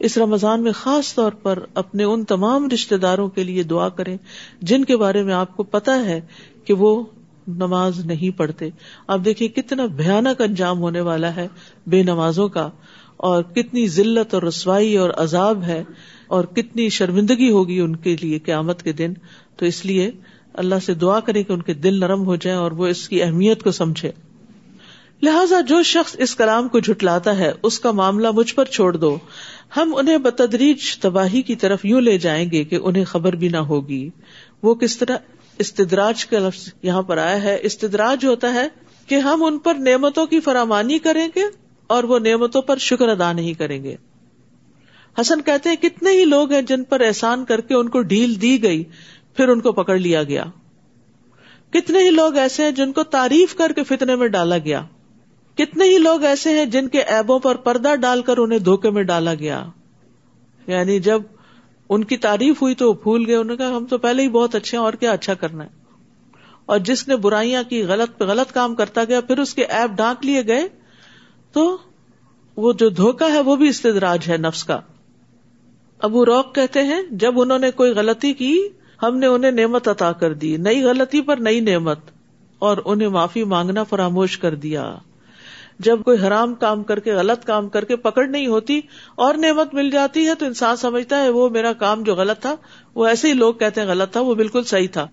اس 0.00 0.18
رمضان 0.18 0.62
میں 0.62 0.72
خاص 0.72 1.14
طور 1.14 1.32
پر 1.32 1.58
اپنے 1.74 2.04
ان 2.04 2.24
تمام 2.24 2.68
رشتے 2.68 2.96
داروں 2.96 3.28
کے 3.28 3.44
لیے 3.44 3.62
دعا 3.62 3.88
کریں 3.88 4.16
جن 4.62 4.84
کے 4.84 4.96
بارے 4.96 5.22
میں 5.22 5.34
آپ 5.34 5.56
کو 5.56 5.62
پتا 5.62 6.04
ہے 6.06 6.20
کہ 6.64 6.74
وہ 6.74 7.02
نماز 7.48 8.06
نہیں 8.06 8.38
پڑھتے۔ 8.38 8.70
آپ 9.06 9.20
دیکھیے 9.24 9.48
کتنا 9.48 9.86
بھیانک 9.86 10.40
انجام 10.40 10.78
ہونے 10.78 11.00
والا 11.00 11.36
ہے 11.36 11.48
بے 11.86 12.02
نمازوں 12.02 12.48
کا 12.48 12.70
اور 13.16 13.42
کتنی 13.42 13.86
ذلت 13.86 14.34
اور 14.34 14.42
رسوائی 14.42 14.96
اور 14.96 15.10
عذاب 15.16 15.62
ہے 15.62 15.84
اور 16.26 16.44
کتنی 16.44 16.88
شرمندگی 16.88 17.50
ہوگی 17.50 17.80
ان 17.80 17.96
کے 17.96 18.16
لیے 18.20 18.38
قیامت 18.38 18.82
کے 18.82 18.92
دن۔ 18.92 19.12
تو 19.56 19.66
اس 19.66 19.86
لیے 19.86 20.10
اللہ 20.54 20.74
سے 20.86 20.94
دعا 20.94 21.20
کرے 21.20 21.42
کہ 21.42 21.52
ان 21.52 21.62
کے 21.62 21.74
دل 21.74 22.00
نرم 22.00 22.24
ہو 22.26 22.36
جائے 22.36 22.56
اور 22.56 22.72
وہ 22.72 22.86
اس 22.86 23.08
کی 23.08 23.22
اہمیت 23.22 23.62
کو 23.62 23.70
سمجھے۔ 23.70 24.10
لہذا 25.22 25.60
جو 25.60 25.82
شخص 25.82 26.16
اس 26.18 26.36
کلام 26.36 26.68
کو 26.68 26.78
جھٹلاتا 26.78 27.38
ہے، 27.38 27.52
اس 27.62 27.80
کا 27.80 27.90
معاملہ 27.90 28.28
مجھ 28.30 28.54
پر 28.54 28.64
چھوڑ 28.64 28.96
دو۔ 28.96 29.18
ہم 29.76 29.94
انہیں 29.96 30.18
بتدریج 30.18 30.98
تباہی 30.98 31.42
کی 31.42 31.56
طرف 31.56 31.84
یوں 31.84 32.00
لے 32.00 32.18
جائیں 32.18 32.50
گے 32.50 32.64
کہ 32.64 32.78
انہیں 32.82 33.04
خبر 33.04 33.32
بھی 33.32 33.48
نہ 33.48 33.56
ہوگی۔ 33.56 34.10
وہ 34.62 34.74
کس 34.74 34.98
طرح 34.98 35.16
استدراج 35.58 36.26
کا 36.26 36.38
لفظ 36.38 36.74
یہاں 36.82 37.02
پر 37.02 37.18
آیا 37.18 37.42
ہے؟ 37.42 37.58
استدراج 37.62 38.26
ہوتا 38.26 38.54
ہے 38.54 38.68
کہ 39.06 39.14
ہم 39.14 39.44
ان 39.44 39.58
پر 39.58 39.74
نعمتوں 39.74 40.26
کی 40.26 40.40
فراوانی 40.40 40.98
کریں 40.98 41.28
گے 41.36 41.42
اور 41.86 42.04
وہ 42.04 42.18
نعمتوں 42.18 42.62
پر 42.62 42.76
شکر 42.76 43.08
ادا 43.08 43.32
نہیں 43.32 43.52
کریں 43.52 43.84
گے۔ 43.84 43.96
حسن 45.20 45.42
کہتے 45.42 45.68
ہیں 45.68 45.76
کتنے 45.76 46.10
ہی 46.10 46.24
لوگ 46.24 46.52
ہیں 46.52 46.62
جن 46.62 46.84
پر 46.84 47.00
احسان 47.00 47.44
کر 47.44 47.60
کے 47.60 47.74
ان 47.74 47.88
کو 47.88 48.02
ڈھیل 48.02 48.42
دی 48.42 48.62
گئی، 48.62 48.84
پھر 49.36 49.48
ان 49.48 49.60
کو 49.60 49.72
پکڑ 49.72 49.98
لیا 49.98 50.22
گیا۔ 50.22 50.44
کتنے 51.70 52.02
ہی 52.02 52.10
لوگ 52.10 52.36
ایسے 52.36 52.64
ہیں 52.64 52.70
جن 52.70 52.92
کو 52.92 53.02
تعریف 53.02 53.54
کر 53.54 53.72
کے 53.72 53.82
فتنے 53.82 54.16
میں 54.16 54.28
ڈالا 54.28 54.58
گیا۔ 54.58 54.82
کتنے 55.60 55.84
ہی 55.84 55.98
لوگ 55.98 56.22
ایسے 56.22 56.50
ہیں 56.50 56.64
جن 56.64 56.88
کے 56.88 57.02
ایبوں 57.02 57.38
پر 57.38 57.54
پردہ 57.54 57.94
ڈال 57.94 58.22
کر 58.22 58.38
انہیں 58.38 58.58
دھوکے 58.58 58.90
میں 58.90 59.02
ڈالا 59.02 59.34
گیا۔ 59.34 59.64
یعنی 60.66 61.00
جب 61.00 61.22
ان 61.88 62.04
کی 62.04 62.16
تعریف 62.16 62.62
ہوئی 62.62 62.74
تو 62.74 62.88
وہ 62.88 62.92
بھول 62.92 63.26
گئے۔ 63.26 63.36
انہوں 63.36 63.56
نے 63.56 63.56
کہا، 63.56 63.76
ہم 63.76 63.86
تو 63.86 63.98
پہلے 63.98 64.22
ہی 64.22 64.28
بہت 64.28 64.54
اچھے 64.54 64.78
ہیں، 64.78 64.84
اور 64.84 64.92
کیا 64.92 65.12
اچھا 65.12 65.34
کرنا 65.34 65.64
ہے۔ 65.64 65.68
اور 66.66 66.78
جس 66.78 67.08
نے 67.08 67.16
برائیاں 67.16 67.62
کی، 67.68 67.82
غلط 67.82 68.18
پہ 68.18 68.24
غلط 68.24 68.52
کام 68.52 68.74
کرتا 68.74 69.04
گیا، 69.04 69.20
پھر 69.20 69.38
اس 69.38 69.54
کے 69.54 69.64
ایپ 69.64 69.90
ڈھانک 69.90 70.26
لیے 70.26 70.46
گئے، 70.46 70.68
تو 71.52 71.78
وہ 72.56 72.72
جو 72.72 72.88
دھوکا 72.88 73.26
ہے، 73.26 73.40
وہ 73.40 73.56
بھی 73.56 73.68
استدراج 73.68 74.28
ہے 74.28 74.36
نفس 74.36 74.64
کا۔ 74.64 74.80
ابو 75.98 76.26
روک 76.26 76.54
کہتے 76.54 76.82
ہیں، 76.82 77.02
جب 77.10 77.40
انہوں 77.40 77.58
نے 77.58 77.70
کوئی 77.70 77.92
غلطی 77.92 78.32
کی، 78.32 78.68
ہم 79.02 79.18
نے 79.18 79.26
انہیں 79.26 79.50
نعمت 79.50 79.88
عطا 79.88 80.12
کر 80.12 80.34
دی۔ 80.34 80.56
نئی 80.56 80.82
غلطی 80.82 81.20
پر 81.20 81.36
نئی 81.36 81.60
نعمت، 81.60 81.98
اور 82.58 82.78
انہیں 82.84 83.08
معافی 83.08 83.44
مانگنا 83.44 83.82
فراموش 83.82 84.38
کر 84.38 84.54
دیا۔ 84.54 84.94
جب 85.80 86.02
کوئی 86.04 86.18
حرام 86.26 86.54
کام 86.54 86.82
کر 86.82 87.00
کے، 87.00 87.12
غلط 87.14 87.44
کام 87.44 87.68
کر 87.68 87.84
کے 87.84 87.96
پکڑ 87.96 88.26
نہیں 88.26 88.46
ہوتی 88.46 88.80
اور 89.14 89.34
نعمت 89.34 89.74
مل 89.74 89.90
جاتی 89.90 90.26
ہے 90.26 90.34
تو 90.34 90.46
انسان 90.46 90.76
سمجھتا 90.76 91.22
ہے 91.22 91.28
وہ 91.28 91.48
میرا 91.48 91.72
کام 91.72 92.02
جو 92.02 92.14
غلط 92.14 92.40
تھا، 92.40 92.54
وہ 92.94 93.06
ایسے 93.06 93.28
ہی 93.28 93.32
لوگ 93.32 93.54
کہتے 93.54 93.80
ہیں 93.80 93.88
غلط 93.88 94.12
تھا، 94.12 94.20
وہ 94.20 94.34
بالکل 94.34 94.62
صحیح 94.62 94.88
تھا۔ 94.92 95.06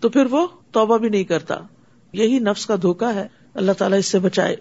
تو 0.00 0.08
پھر 0.08 0.26
وہ 0.30 0.46
توبہ 0.72 0.98
بھی 0.98 1.08
نہیں 1.08 1.24
کرتا۔ 1.24 1.54
یہی 2.12 2.38
نفس 2.38 2.66
کا 2.66 2.76
دھوکا 2.82 3.14
ہے۔ 3.14 3.28
اللہ 3.54 3.72
تعالیٰ 3.72 3.98
اس 3.98 4.06
سے 4.06 4.18
بچائے۔ 4.18 4.56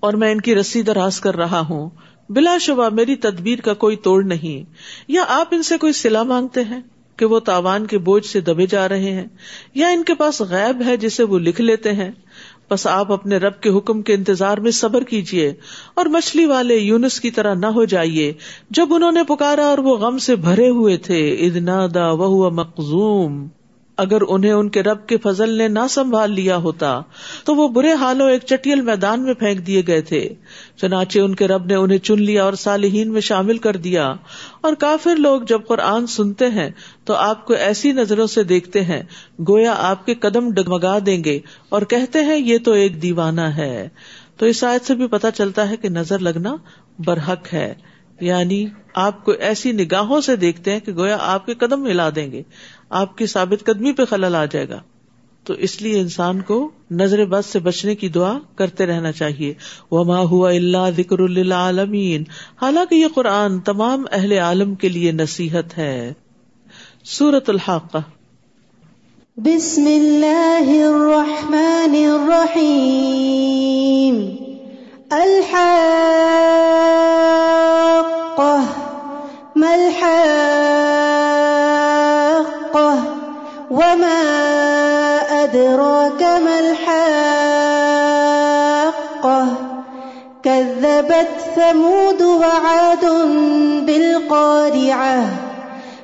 اور 0.00 0.12
میں 0.12 0.32
ان 0.32 0.40
کی 0.40 0.54
رسی 0.54 0.82
دراز 0.82 1.20
کر 1.20 1.36
رہا 1.36 1.60
ہوں۔ 1.60 1.90
بلا 2.28 2.58
شبہ 2.58 2.88
میری 2.88 3.16
تدبیر 3.16 3.60
کا 3.60 3.74
کوئی 3.74 3.96
توڑ 3.96 4.24
نہیں۔ 4.24 4.70
یا 5.08 5.24
آپ 5.28 5.48
ان 5.50 5.62
سے 5.62 5.78
کوئی 5.78 5.92
سلا 5.92 6.22
مانگتے 6.22 6.64
ہیں 6.64 6.80
کہ 7.16 7.26
وہ 7.26 7.40
تاوان 7.40 7.86
کے 7.86 7.98
بوجھ 7.98 8.26
سے 8.26 8.40
دبے 8.40 8.66
جا 8.66 8.88
رہے 8.88 9.10
ہیں، 9.10 9.26
یا 9.74 9.88
ان 9.88 10.04
کے 10.04 10.14
پاس 10.14 10.40
غیب 10.40 10.82
ہے 10.86 10.96
جسے 10.96 11.22
وہ 11.22 11.38
لکھ 11.38 11.60
لیتے 11.60 11.92
ہیں۔ 11.92 12.10
بس 12.74 12.86
آپ 12.86 13.12
اپنے 13.12 13.36
رب 13.36 13.60
کے 13.60 13.70
حکم 13.70 14.02
کے 14.02 14.14
انتظار 14.14 14.58
میں 14.58 14.70
صبر 14.70 15.02
کیجیے 15.02 15.52
اور 15.94 16.06
مچھلی 16.06 16.46
والے 16.46 16.76
یونس 16.76 17.20
کی 17.20 17.30
طرح 17.30 17.54
نہ 17.54 17.66
ہو 17.66 17.84
جائیے۔ 17.84 18.32
جب 18.70 18.86
انہوں 18.90 19.12
نے 19.12 19.22
پکارا 19.24 19.64
اور 19.64 19.78
وہ 19.78 19.96
غم 19.96 20.18
سے 20.18 20.36
بھرے 20.36 20.68
ہوئے 20.68 20.96
تھے 20.96 21.34
ادنا 21.34 21.86
دا 21.94 22.10
وہ 22.10 22.50
مقزوم۔ 22.50 23.48
اگر 23.96 24.18
انہیں 24.28 24.52
ان 24.52 24.68
کے 24.68 24.82
رب 24.82 25.06
کے 25.06 25.16
فضل 25.18 25.48
نے 25.48 25.68
نہ 25.68 25.78
سنبھال 25.90 26.32
لیا 26.32 26.56
ہوتا، 26.56 27.00
تو 27.44 27.54
وہ 27.54 27.68
برے 27.68 27.92
حالوں 27.92 28.30
ایک 28.30 28.42
چٹیل 28.44 28.80
میدان 28.80 29.22
میں 29.22 29.34
پھینک 29.34 29.66
دیے 29.66 29.82
گئے 29.86 30.00
تھے۔ 30.00 30.34
چنانچہ 30.76 31.18
ان 31.18 31.34
کے 31.34 31.48
رب 31.48 31.66
نے 31.66 31.74
انہیں 31.74 31.98
چن 31.98 32.22
لیا 32.22 32.44
اور 32.44 32.52
صالحین 32.52 33.12
میں 33.12 33.20
شامل 33.20 33.58
کر 33.58 33.76
دیا۔ 33.76 34.14
اور 34.60 34.74
کافر 34.74 35.16
لوگ 35.16 35.42
جب 35.42 35.60
قرآن 35.66 36.06
سنتے 36.06 36.48
ہیں، 36.48 36.70
تو 37.04 37.14
آپ 37.14 37.46
کو 37.46 37.54
ایسی 37.54 37.92
نظروں 37.92 38.26
سے 38.26 38.42
دیکھتے 38.42 38.84
ہیں، 38.84 39.02
گویا 39.48 39.74
آپ 39.78 40.06
کے 40.06 40.14
قدم 40.14 40.50
ڈگمگا 40.50 40.98
دیں 41.06 41.24
گے 41.24 41.40
اور 41.68 41.82
کہتے 41.82 42.20
ہیں، 42.20 42.38
یہ 42.38 42.58
تو 42.64 42.72
ایک 42.72 43.02
دیوانہ 43.02 43.40
ہے۔ 43.40 43.88
تو 44.36 44.46
اس 44.46 44.64
آیت 44.64 44.86
سے 44.86 44.94
بھی 44.94 45.06
پتا 45.06 45.30
چلتا 45.30 45.70
ہے 45.70 45.76
کہ 45.76 45.88
نظر 45.88 46.18
لگنا 46.18 46.56
برحق 46.98 47.54
ہے۔ 47.54 47.74
یعنی 48.20 48.66
آپ 48.94 49.24
کو 49.24 49.32
ایسی 49.32 49.72
نگاہوں 49.72 50.20
سے 50.20 50.36
دیکھتے 50.36 50.72
ہیں 50.72 50.80
کہ 50.80 50.92
گویا 50.92 51.16
آپ 51.20 51.46
کے 51.46 51.54
قدم 51.54 51.86
ہلا 51.86 52.10
دیں 52.16 52.32
گے، 52.32 52.42
آپ 52.90 53.18
کی 53.18 53.26
ثابت 53.26 53.64
قدمی 53.64 53.92
پہ 53.92 54.04
خلل 54.04 54.34
آ 54.34 54.44
جائے 54.44 54.68
گا۔ 54.68 54.80
تو 55.44 55.54
اس 55.54 55.82
لیے 55.82 56.00
انسان 56.00 56.40
کو 56.40 56.70
نظر 56.90 57.24
بد 57.24 57.52
سے 57.52 57.58
بچنے 57.58 57.94
کی 57.94 58.08
دعا 58.08 58.38
کرتے 58.56 58.86
رہنا 58.86 59.12
چاہیے۔ 59.12 59.54
وما 59.90 60.18
ہوا 60.18 60.50
اللہ 60.50 60.90
ذکر 60.96 61.18
اللہ 61.18 61.54
عالمین 61.54 62.24
حالانکہ 62.62 62.94
یہ 62.94 63.06
قرآن 63.14 63.60
تمام 63.60 64.04
اہل 64.12 64.32
عالم 64.32 64.74
کے 64.74 64.88
لیے 64.88 65.12
نصیحت 65.12 65.78
ہے۔ 65.78 66.12
سورت 67.04 67.50
الحاق 67.50 67.96
بسم 69.36 69.86
اللہ 69.86 70.68
الرحمن 70.68 72.06
الرحیم۔ 72.10 74.26
ما 79.54 79.74
الحاقة 79.74 80.14
وما 83.70 84.22
أدراك 85.44 86.22
ما 86.22 86.60
الحاقة 86.60 87.14
كذبت 90.42 91.28
ثمود 91.56 92.22
وعاد 92.22 93.04
بالقارعة 93.86 95.26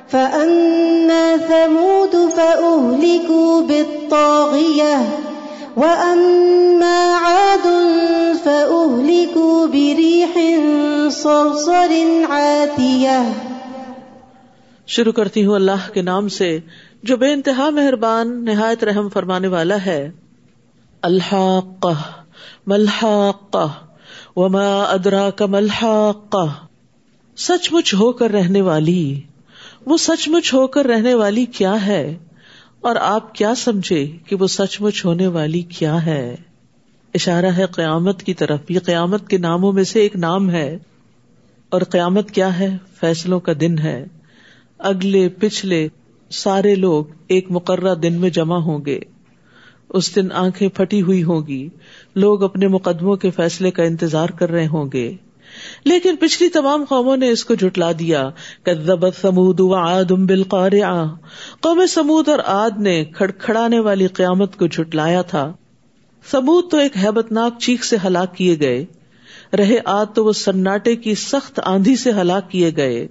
فأما 0.09 1.37
ثمود 1.37 2.29
فأهلكوا 2.37 3.61
بالطاغية 3.61 4.97
وأما 5.77 7.15
عاد 7.15 7.67
فأهلكوا 8.43 9.65
بريح 9.67 10.37
صرصر 11.11 11.91
عاتية 12.29 13.31
شروع 14.87 15.11
کرتی 15.11 15.45
ہوں 15.45 15.55
اللہ 15.55 15.93
کے 15.93 16.01
نام 16.01 16.27
سے، 16.27 16.59
جو 17.03 17.17
بے 17.17 17.33
انتہا 17.33 17.69
مہربان، 17.69 18.45
نہایت 18.45 18.83
رحم 18.83 19.09
فرمانے 19.09 19.47
والا 19.47 19.85
ہے۔ 19.85 20.11
الحاقہ 21.01 22.01
ملحاقہ 22.67 23.67
وما 24.35 24.83
ادراک 24.83 25.41
ملحاقہ 25.41 26.45
سچ 27.37 27.73
مچ 27.73 27.93
ہو 27.93 28.11
کر 28.11 28.31
رہنے 28.31 28.61
والی، 28.61 29.21
وہ 29.85 29.97
سچ 29.97 30.29
مچ 30.29 30.53
ہو 30.53 30.67
کر 30.67 30.85
رہنے 30.85 31.13
والی 31.13 31.45
کیا 31.45 31.85
ہے؟ 31.85 32.17
اور 32.81 32.95
آپ 32.95 33.35
کیا 33.35 33.55
سمجھے 33.55 34.11
کہ 34.25 34.35
وہ 34.35 34.47
سچ 34.47 34.81
مچ 34.81 35.05
ہونے 35.05 35.27
والی 35.27 35.61
کیا 35.61 36.05
ہے؟ 36.05 36.35
اشارہ 37.13 37.45
ہے 37.45 37.65
قیامت 37.65 38.23
کی 38.23 38.33
طرف۔ 38.33 38.71
یہ 38.71 38.79
قیامت 38.79 39.27
کے 39.27 39.37
ناموں 39.37 39.73
میں 39.73 39.83
سے 39.83 39.99
ایک 39.99 40.15
نام 40.15 40.49
ہے۔ 40.49 40.77
اور 41.69 41.81
قیامت 41.81 42.31
کیا 42.31 42.59
ہے؟ 42.59 42.77
فیصلوں 42.99 43.39
کا 43.39 43.51
دن 43.61 43.79
ہے۔ 43.79 44.05
اگلے، 44.79 45.29
پچھلے 45.29 45.87
سارے 46.29 46.75
لوگ 46.75 47.05
ایک 47.27 47.47
مقررہ 47.49 47.95
دن 47.95 48.13
میں 48.13 48.29
جمع 48.29 48.57
ہوں 48.57 48.85
گے۔ 48.85 48.99
اس 49.89 50.15
دن 50.15 50.31
آنکھیں 50.31 50.67
پھٹی 50.69 51.01
ہوئی 51.01 51.23
ہوں 51.23 51.47
گی۔ 51.47 51.69
لوگ 52.15 52.43
اپنے 52.43 52.67
مقدموں 52.67 53.15
کے 53.15 53.29
فیصلے 53.31 53.71
کا 53.71 53.83
انتظار 53.83 54.29
کر 54.29 54.49
رہے 54.51 54.67
ہوں 54.67 54.89
گے۔ 54.93 55.13
لیکن 55.85 56.15
پچھلی 56.15 56.49
تمام 56.49 56.83
قوموں 56.89 57.17
نے 57.17 57.29
اس 57.29 57.45
کو 57.45 57.55
جٹلا 57.55 57.91
دیا۔ 57.99 58.29
کدبت 58.63 59.13
سمود 59.21 59.59
و 59.59 59.73
آدم 59.75 60.25
بالقارعہ۔ 60.25 61.05
قوم 61.59 61.85
سمود 61.85 62.27
اور 62.27 62.39
آد 62.45 62.79
نے 62.79 63.05
کھڑکھڑانے 63.05 63.79
والی 63.79 64.07
قیامت 64.07 64.57
کو 64.57 64.67
جھٹلایا 64.67 65.21
تھا۔ 65.21 65.53
سمود 66.31 66.71
تو 66.71 66.77
ایک 66.77 66.97
ہیبت 66.97 67.31
ناک 67.31 67.59
چیخ 67.59 67.83
سے 67.83 67.97
ہلاک 68.05 68.35
کیے 68.35 68.59
گئے۔ 68.59 68.85
رہے 69.57 69.77
آد 69.85 70.05
تو 70.13 70.25
وہ 70.25 70.31
سناٹے 70.31 70.95
کی 70.95 71.15
سخت 71.15 71.59
آندھی 71.63 71.95
سے 71.95 72.11
ہلاک 72.11 72.51
کیے 72.51 72.71
گئے۔ 72.77 73.07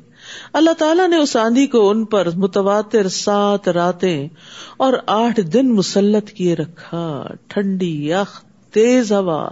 اللہ 0.53 0.71
تعالیٰ 0.71 1.09
نے 1.09 1.17
اس 1.17 1.37
آندھی 1.37 1.67
کو 1.67 1.91
ان 1.91 2.05
پر 2.05 2.29
متواتر 2.37 3.09
سات 3.09 3.69
راتیں 3.69 4.29
اور 4.77 4.93
آٹھ 5.07 5.41
دن 5.41 5.73
مسلط 5.75 6.31
کیے 6.31 6.57
رکھا۔ 6.57 7.27
ٹھنڈی 7.47 8.11
یخ، 8.11 8.45
تیز 8.71 9.13
ہوا 9.13 9.49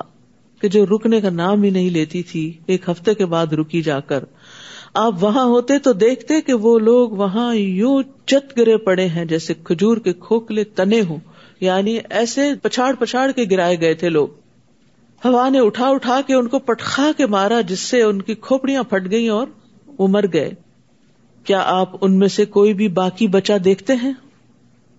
کہ 0.60 0.68
جو 0.68 0.86
رکنے 0.86 1.20
کا 1.20 1.30
نام 1.30 1.62
ہی 1.62 1.70
نہیں 1.70 1.90
لیتی 1.90 2.22
تھی، 2.22 2.52
ایک 2.66 2.88
ہفتے 2.88 3.14
کے 3.14 3.26
بعد 3.26 3.52
رکی 3.52 3.82
جا 3.82 4.00
کر۔ 4.00 4.24
آپ 4.94 5.14
وہاں 5.20 5.44
ہوتے 5.44 5.78
تو 5.78 5.92
دیکھتے 5.92 6.40
کہ 6.40 6.54
وہ 6.54 6.78
لوگ 6.78 7.10
وہاں 7.10 7.54
یوں 7.54 8.02
چت 8.26 8.58
گرے 8.58 8.76
پڑے 8.76 9.06
ہیں 9.06 9.24
جیسے 9.24 9.54
کھجور 9.54 9.96
کے 9.96 10.12
کھوکھلے 10.12 10.64
تنے 10.64 11.00
ہوں۔ 11.00 11.18
یعنی 11.60 11.98
ایسے 12.10 12.52
پچھاڑ 12.62 12.94
پچھاڑ 12.94 13.30
کے 13.30 13.44
گرائے 13.50 13.80
گئے 13.80 13.94
تھے 13.94 14.08
لوگ۔ 14.08 14.28
ہوا 15.24 15.48
نے 15.48 15.60
اٹھا 15.60 15.88
اٹھا 15.88 16.20
کے 16.26 16.34
ان 16.34 16.48
کو 16.48 16.58
پٹخا 16.58 17.10
کے 17.16 17.26
مارا، 17.26 17.60
جس 17.60 17.80
سے 17.80 18.02
ان 18.02 18.22
کی 18.22 18.34
کھوپڑیاں 18.34 18.82
پھٹ 18.82 19.10
گئی 19.10 19.28
اور 19.28 19.46
وہ 19.98 20.08
مر 20.08 20.24
گئے۔ 20.32 20.50
کیا 21.44 21.62
آپ 21.66 21.92
ان 22.00 22.18
میں 22.18 22.28
سے 22.28 22.44
کوئی 22.44 22.74
بھی 22.74 22.88
باقی 22.88 23.26
بچا 23.26 23.56
دیکھتے 23.64 23.94
ہیں؟ 23.94 24.12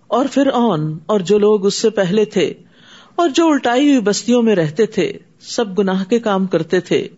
اور 0.06 0.24
پھر 0.32 0.46
اون 0.46 0.98
اور 1.06 1.20
جو 1.20 1.38
لوگ 1.38 1.66
اس 1.66 1.74
سے 1.74 1.90
پہلے 1.90 2.24
تھے، 2.24 2.54
اور 3.14 3.28
جو 3.28 3.46
الٹائی 3.46 3.88
ہوئی 3.88 4.00
بستیوں 4.00 4.42
میں 4.42 4.54
رہتے 4.54 4.86
تھے، 4.86 5.12
سب 5.40 5.78
گناہ 5.78 6.04
کے 6.04 6.18
کام 6.18 6.46
کرتے 6.46 6.80
تھے۔ 6.80 7.08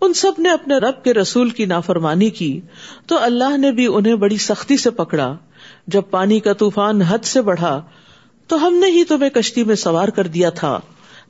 ان 0.00 0.12
سب 0.12 0.32
نے 0.38 0.50
اپنے 0.50 0.76
رب 0.76 1.04
کے 1.04 1.14
رسول 1.14 1.50
کی 1.50 1.64
نافرمانی 1.64 2.30
کی۔ 2.30 2.60
تو 3.06 3.18
اللہ 3.22 3.56
نے 3.56 3.72
بھی 3.72 3.86
انہیں 3.86 4.14
بڑی 4.14 4.36
سختی 4.36 4.76
سے 4.76 4.90
پکڑا۔ 4.90 5.36
جب 5.86 6.02
پانی 6.10 6.40
کا 6.40 6.52
طوفان 6.52 7.02
حد 7.02 7.24
سے 7.24 7.42
بڑھا 7.42 7.82
تو 8.52 8.66
ہم 8.66 8.74
نے 8.74 8.86
ہی 8.86 9.04
تمہیں 9.04 9.30
کشتی 9.30 9.64
میں 9.64 9.74
سوار 9.74 10.08
کر 10.08 10.26
دیا 10.26 10.50
تھا، 10.50 10.80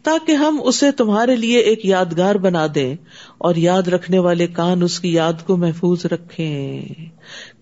تاکہ 0.02 0.32
ہم 0.32 0.60
اسے 0.64 0.92
تمہارے 0.92 1.36
لیے 1.36 1.58
ایک 1.58 1.86
یادگار 1.86 2.34
بنا 2.34 2.66
دیں 2.74 2.96
اور 3.38 3.54
یاد 3.54 3.82
رکھنے 3.82 4.18
والے 4.18 4.46
کان 4.46 4.82
اس 4.82 5.00
کی 5.00 5.12
یاد 5.12 5.32
کو 5.46 5.56
محفوظ 5.56 6.06
رکھیں۔ 6.06 6.82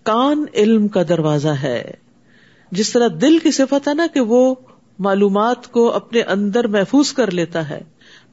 کان 0.03 0.45
علم 0.53 0.87
کا 0.87 1.03
دروازہ 1.09 1.47
ہے۔ 1.47 1.91
جس 2.71 2.91
طرح 2.91 3.07
دل 3.21 3.39
کی 3.39 3.51
صفت 3.51 3.87
ہے 3.87 3.93
نا 3.93 4.07
کہ 4.13 4.19
وہ 4.19 4.55
معلومات 4.99 5.71
کو 5.71 5.91
اپنے 5.91 6.21
اندر 6.21 6.67
محفوظ 6.67 7.13
کر 7.13 7.31
لیتا 7.31 7.69
ہے، 7.69 7.81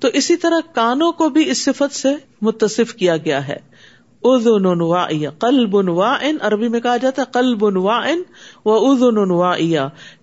تو 0.01 0.09
اسی 0.09 0.37
طرح 0.37 0.61
کانوں 0.75 1.13
کو 1.13 1.29
بھی 1.29 1.51
اس 1.51 1.65
صفت 1.65 1.95
سے 1.95 2.09
متصف 2.43 2.95
کیا 2.95 3.17
گیا 3.17 3.49
ہے۔ 3.49 3.57
قلب 4.23 5.77
عربی 6.41 6.69
میں 6.69 6.81
کہا 6.81 6.97
جاتا 6.97 7.23
ہے 7.23 7.27
قلب 7.33 7.63
و 7.63 7.91
اذن 8.65 9.33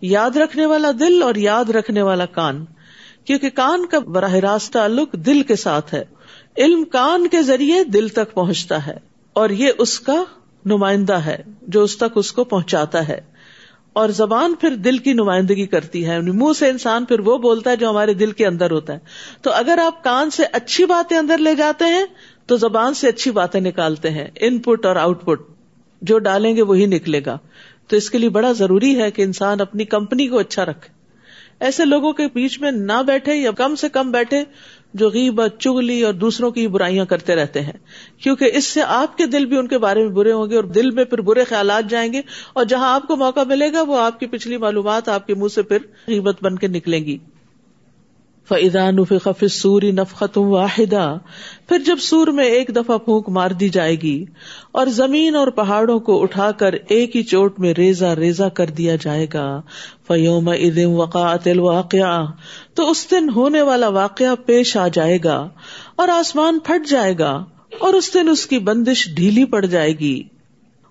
یاد 0.02 0.38
رکھنے 0.38 0.66
والا 0.66 0.92
دل 1.00 1.24
اور 1.24 1.36
یاد 1.36 1.70
رکھنے 1.70 2.02
والا 2.02 2.26
کان۔ 2.26 2.66
کیونکہ 3.26 3.50
کان 3.50 3.86
کا 3.86 4.00
براہ 4.00 4.34
راست 4.34 4.74
تعلق 4.74 5.14
دل 5.14 5.42
کے 5.42 5.56
ساتھ 5.56 5.94
ہے۔ 5.94 6.04
علم 6.58 6.84
کان 6.84 7.28
کے 7.28 7.42
ذریعے 7.42 7.84
دل 7.84 8.08
تک 8.08 8.34
پہنچتا 8.34 8.88
ہے۔ 8.88 8.98
اور 9.34 9.50
یہ 9.50 9.72
اس 9.78 10.00
کا 10.00 10.24
نمائندہ 10.66 11.14
ہے، 11.14 11.44
جو 11.62 11.84
اس 11.84 11.98
تک 11.98 12.14
اس 12.16 12.32
کو 12.32 12.44
پہنچاتا 12.44 13.08
ہے۔ 13.08 13.22
اور 13.94 14.10
زبان 14.10 14.54
پھر 14.62 14.76
دل 14.76 14.98
کی 14.98 15.14
نمائندگی 15.14 15.66
کرتی 15.66 16.08
ہے۔ 16.08 16.14
یعنی 16.14 16.32
منہ 16.32 16.54
سے 16.60 16.70
انسان 16.70 17.06
پھر 17.06 17.20
وہ 17.20 17.38
بولتا 17.38 17.72
ہے 17.72 17.76
جو 17.76 17.90
ہمارے 17.90 18.14
دل 18.14 18.32
کے 18.32 18.48
اندر 18.48 18.72
ہوتا 18.72 18.94
ہے۔ 18.94 19.00
تو 19.42 19.52
اگر 19.54 19.80
آپ 19.86 20.04
کان 20.04 20.30
سے 20.30 20.44
اچھی 20.52 20.86
باتیں 20.86 21.18
اندر 21.18 21.38
لے 21.38 21.56
جاتے 21.56 21.86
ہیں 21.86 22.06
تو 22.46 22.56
زبان 22.56 22.94
سے 22.94 23.08
اچھی 23.08 23.32
باتیں 23.32 23.62
نکالتے 23.62 24.10
ہیں 24.10 24.28
ان 24.40 24.60
پٹ 24.60 24.86
اور 24.86 24.96
آؤٹ 24.96 25.26
پٹ 25.26 25.40
جو 26.02 26.20
ڈالیں 26.20 26.56
گے 26.56 26.62
وہی 26.62 26.86
نکلے 26.86 27.22
گا۔ 27.26 27.38
تو 27.88 27.96
اس 27.96 28.10
کے 28.10 28.18
لیے 28.18 28.30
بڑا 28.30 28.52
ضروری 28.52 29.02
ہے 29.02 29.12
کہ 29.12 29.22
انسان 29.22 29.62
اپنی 29.62 29.86
کمپنی 29.86 30.28
کو 30.28 30.40
اچھا 30.40 30.66
رکھے۔ 30.66 30.94
ایسے 31.60 31.86
لوگوں 31.86 32.14
کے 32.14 32.24
بیچ 32.34 32.62
میں 32.62 32.72
نہ 32.72 33.04
بیٹھے 33.08 33.36
یا 33.36 33.52
کم 33.52 33.76
سے 33.76 33.90
کم 33.90 34.12
بیٹھے 34.12 34.44
جو 34.94 35.10
غیبت، 35.10 35.54
چگلی 35.60 36.02
اور 36.02 36.14
دوسروں 36.14 36.52
کی 36.52 36.68
برائیاں 36.68 37.06
کرتے 37.06 37.36
رہتے 37.36 37.62
ہیں۔ 37.62 37.72
کیونکہ 38.24 38.52
اس 38.54 38.66
سے 38.66 38.82
آپ 38.82 39.18
کے 39.18 39.26
دل 39.26 39.46
بھی 39.46 39.58
ان 39.58 39.68
کے 39.68 39.78
بارے 39.78 40.00
میں 40.00 40.10
برے 40.10 40.32
ہوں 40.32 40.50
گے 40.50 40.56
اور 40.56 40.64
دل 40.64 40.92
میں 40.92 41.04
پھر 41.04 41.22
برے 41.22 41.44
خیالات 41.44 41.90
جائیں 41.90 42.14
گے 42.14 42.22
اور 42.54 42.66
جہاں 42.66 42.94
آپ 42.94 43.08
کو 43.08 43.16
موقع 43.16 43.44
ملے 43.48 43.74
گا 43.74 43.82
وہ 43.82 44.00
آپ 44.00 44.20
کی 44.20 44.26
پچھلی 44.26 44.58
معلومات 44.58 45.10
آپ 45.10 45.28
کے 45.28 45.36
منہ 45.36 45.48
سے 45.48 45.62
پھر 45.62 45.78
غیبت 46.08 46.44
بن 46.44 46.56
کے 46.56 46.68
نکلیں 46.68 47.06
گی۔ 47.06 47.18
فعدان 48.50 49.04
فی 49.06 49.48
سوری 49.48 49.92
نفقت 49.92 50.38
واحدہ 50.38 51.18
پھر 51.70 51.78
جب 51.86 51.98
سور 52.00 52.28
میں 52.28 52.46
ایک 52.46 52.70
دفعہ 52.76 52.98
پھونک 52.98 53.30
مار 53.30 53.52
دی 53.52 53.70
جائے 53.70 53.96
گی 53.96 54.26
اور 54.72 54.88
زمین 54.88 55.36
اور 55.36 55.48
پہاڑوں 55.48 56.00
کو 56.00 56.22
اٹھا 56.22 56.52
کر 56.52 56.76
ایک 56.88 57.16
ہی 57.16 57.24
چوٹ 57.24 57.60
میں 57.60 57.74
ریزا 57.74 58.16
ریزا 58.16 58.50
کر 58.50 58.66
دیا 58.66 58.96
جائے 58.96 59.28
گا 59.34 59.62
فیوم 60.08 60.50
ادم 60.50 60.92
وقات 60.92 61.48
الواقع 61.48 62.24
تو 62.74 62.90
اس 62.90 63.12
دن 63.12 63.30
ہونے 63.36 63.62
والا 63.62 63.88
واقعہ 63.88 64.36
پیش 64.46 64.78
آ 64.78 64.88
جائے 64.88 65.18
گا 65.24 65.50
اور 65.96 66.08
آسمان 66.08 66.60
پھٹ 66.60 66.90
جائے 66.90 67.18
گا 67.20 67.46
اور 67.80 67.94
اس 67.94 68.14
دن 68.14 68.30
اس 68.30 68.46
کی 68.46 68.60
بندش 68.60 69.08
ڈھیلی 69.16 69.46
پڑ 69.46 69.66
جائے 69.66 69.92
گی۔ 69.92 70.24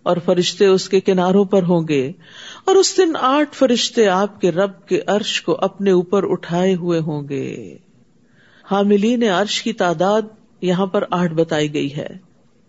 اور 0.05 0.17
فرشتے 0.25 0.67
اس 0.67 0.89
کے 0.89 1.01
کناروں 1.01 1.45
پر 1.45 1.63
ہوں 1.63 1.89
گے 1.89 2.13
اور 2.65 2.77
اس 2.77 2.97
دن 2.97 3.13
آٹھ 3.21 3.57
فرشتے 3.57 4.09
آپ 4.09 4.41
کے 4.41 4.53
رب 4.53 4.87
کے 4.87 5.01
عرش 5.07 5.43
کو 5.43 5.59
اپنے 5.61 5.91
اوپر 5.91 6.31
اٹھائے 6.31 6.75
ہوئے 6.75 7.01
ہوں 7.01 7.29
گے۔ 7.29 7.77
حاملین 8.71 9.23
عرش 9.23 9.63
کی 9.63 9.73
تعداد 9.73 10.23
یہاں 10.61 10.87
پر 10.87 11.05
آٹھ 11.11 11.33
بتائی 11.33 11.75
گئی 11.75 11.97
ہے۔ 11.97 12.09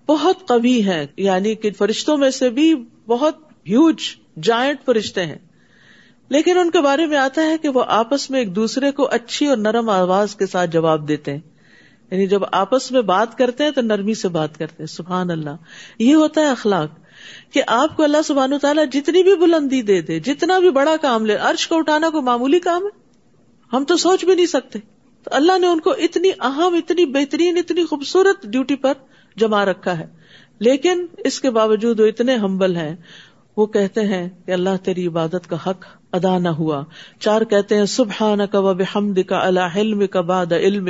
بہت 0.08 0.48
قوی 0.48 0.86
ہے 0.86 1.06
یعنی 1.18 1.56
کہ 1.56 1.72
فرشتوں 1.72 2.18
میں 2.18 2.30
سے 2.30 2.50
بھی 2.50 2.74
بہت 3.08 3.38
ہیوج 3.70 3.96
جائنٹ 4.44 4.86
فرشتے 4.86 5.26
ہیں۔ 5.26 5.38
لیکن 6.30 6.58
ان 6.58 6.72
کے 6.72 6.82
بارے 6.82 7.06
میں 7.06 7.18
آتا 7.18 7.42
ہے 7.42 7.58
کہ 7.58 7.70
وہ 7.70 7.84
آپس 7.88 8.30
میں 8.30 8.40
ایک 8.40 8.56
دوسرے 8.56 8.92
کو 8.92 9.10
اچھی 9.12 9.46
اور 9.46 9.58
نرم 9.58 9.90
آواز 9.90 10.36
کے 10.36 10.46
ساتھ 10.46 10.72
جواب 10.72 11.08
دیتے 11.08 11.32
ہیں۔ 11.32 11.40
یعنی 12.12 12.28
جب 12.28 12.42
آپس 12.52 12.92
میں 12.92 13.02
بات 13.02 13.38
کرتے 13.38 13.64
ہیں 13.64 13.72
تو 13.72 13.82
نرمی 13.82 14.14
سے 14.14 14.28
بات 14.28 14.58
کرتے 14.58 14.76
ہیں۔ 14.80 14.88
سبحان 14.88 15.32
اللہ، 15.32 15.50
یہ 16.00 16.16
ہوتا 16.16 16.42
ہے 16.42 16.50
اخلاق۔ 16.50 17.05
کہ 17.54 17.62
آپ 17.68 17.98
کو 17.98 18.04
اللہ 18.04 18.22
سبحان 18.26 18.54
و 18.54 18.58
تعالیٰ 18.58 18.86
جتنی 18.92 19.24
بھی 19.24 19.36
بلندی 19.36 19.82
دے 19.82 20.02
دے، 20.02 20.20
جتنا 20.20 20.60
بھی 20.60 20.70
بڑا 20.70 20.96
کام 21.02 21.26
لے، 21.26 21.36
عرش 21.36 21.68
کو 21.68 21.78
اٹھانا 21.78 22.10
کوئی 22.10 22.24
معمولی 22.24 22.60
کام 22.60 22.84
ہے؟ 22.84 23.06
ہم 23.76 23.84
تو 23.84 23.98
سوچ 23.98 24.26
بھی 24.26 24.36
نہیں 24.36 24.46
سکتے۔ 24.46 24.80
تو 25.24 25.30
اللہ 25.34 25.58
نے 25.58 25.68
ان 25.68 25.80
کو 25.80 25.92
اتنی 25.92 26.30
اہم، 26.40 26.74
اتنی 26.74 27.06
بہترین، 27.06 27.58
اتنی 27.58 27.86
خوبصورت 27.86 28.46
ڈیوٹی 28.46 28.76
پر 28.76 28.94
جما 29.36 29.66
رکھا 29.66 30.00
ہے۔ 30.00 30.08
لیکن 30.60 31.06
اس 31.18 31.42
کے 31.42 31.50
باوجود 31.50 32.00
وہ 32.00 32.06
اتنے 32.06 32.36
ہمبل 32.36 32.76
ہیں، 32.76 32.96
وہ 33.58 33.66
کہتے 33.66 34.02
ہیں 34.02 34.30
کہ 34.46 34.52
اللہ 34.52 34.70
تیری 34.84 35.08
عبادت 35.08 35.50
کا 35.50 35.56
حق 35.56 35.86
ادا 36.12 36.38
نہ 36.38 36.50
ہوا۔ 36.50 36.84
چار 37.20 37.42
کہتے 37.42 37.78
ہیں 37.78 37.86
سبحان 37.86 38.40
کا 38.52 38.60
و 38.60 38.74
بحمد 38.74 39.20
کا 39.30 39.40
اللہ 39.40 39.76
علم 39.76 40.08
کا 40.08 40.22
باد 40.22 40.52
علم 40.52 40.88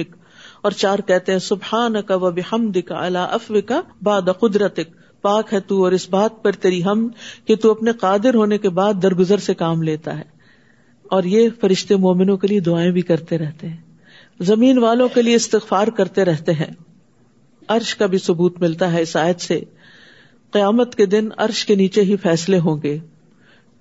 اور 0.62 0.72
چار 0.72 1.00
کہتے 1.00 1.32
ہیں 1.32 1.40
سبحان 1.40 2.02
کا 2.02 2.16
و 2.16 2.32
بحمد 2.32 2.78
کا 2.88 3.06
اللہ 3.06 3.18
افو 3.18 3.54
کا 3.68 3.82
باد 4.04 4.22
قدرت 4.40 4.80
پاک 5.26 5.54
ہے 5.54 5.60
تو 5.60 5.84
اور 5.84 5.92
اس 5.92 6.10
بات 6.10 6.44
پر 6.44 6.52
تیری 6.52 6.86
ہم 6.86 7.08
کہ 7.46 7.56
تو 7.56 7.72
اپنے 7.72 7.92
قادر 7.92 8.36
ہونے 8.36 8.58
کے 8.58 8.70
بعد 8.70 8.94
درگزر 9.04 9.38
سے 9.38 9.54
کام 9.54 9.84
لیتا 9.84 10.18
ہے۔ 10.18 10.36
اور 11.04 11.24
یہ 11.24 11.50
فرشتے 11.62 11.96
مومنوں 11.96 12.38
کے 12.38 12.48
لیے 12.48 12.60
دعائیں 12.60 12.92
بھی 12.92 13.02
کرتے 13.02 13.38
رہتے 13.38 13.70
ہیں۔ 13.70 13.78
زمین 14.40 14.78
والوں 14.78 15.10
کے 15.10 15.22
لیے 15.22 15.36
استغفار 15.36 15.88
کرتے 15.88 16.26
رہتے 16.26 16.54
ہیں۔ 16.54 16.74
عرش 17.68 17.96
کا 17.96 18.06
بھی 18.06 18.18
ثبوت 18.18 18.62
ملتا 18.62 18.94
ہے 18.94 19.02
اس 19.02 19.16
آیت 19.16 19.42
سے۔ 19.42 19.62
قیامت 20.52 20.96
کے 20.96 21.06
دن 21.06 21.30
عرش 21.38 21.66
کے 21.66 21.76
نیچے 21.76 22.02
ہی 22.02 22.16
فیصلے 22.16 22.60
ہوں 22.60 22.78
گے۔ 22.84 22.98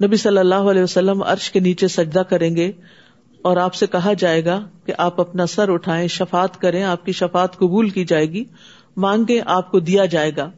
نبی 0.05 0.17
صلی 0.17 0.39
اللہ 0.39 0.55
علیہ 0.55 0.83
وسلم 0.83 1.23
عرش 1.23 1.51
کے 1.51 1.61
نیچے 1.61 1.89
سجدہ 1.89 2.21
کریں 2.21 2.57
گے 2.57 2.73
اور 3.43 3.57
آپ 3.57 3.75
سے 3.75 3.87
کہا 3.87 4.13
جائے 4.13 4.45
گا 4.45 4.69
کہ 4.87 4.93
آپ 4.99 5.21
اپنا 5.21 5.47
سر 5.47 5.69
اٹھائیں 5.69 6.09
شفات 6.09 6.61
کریں، 6.61 6.83
آپ 6.83 7.05
کی 7.05 7.13
شفات 7.13 7.57
قبول 7.57 7.89
کی 7.89 8.05
جائے 8.05 8.31
گی 8.31 8.45
مانگے 8.97 9.41
آپ 9.47 9.71
کو 9.71 9.81
دیا 9.81 10.05
جائے 10.05 10.31
گا۔ 10.37 10.51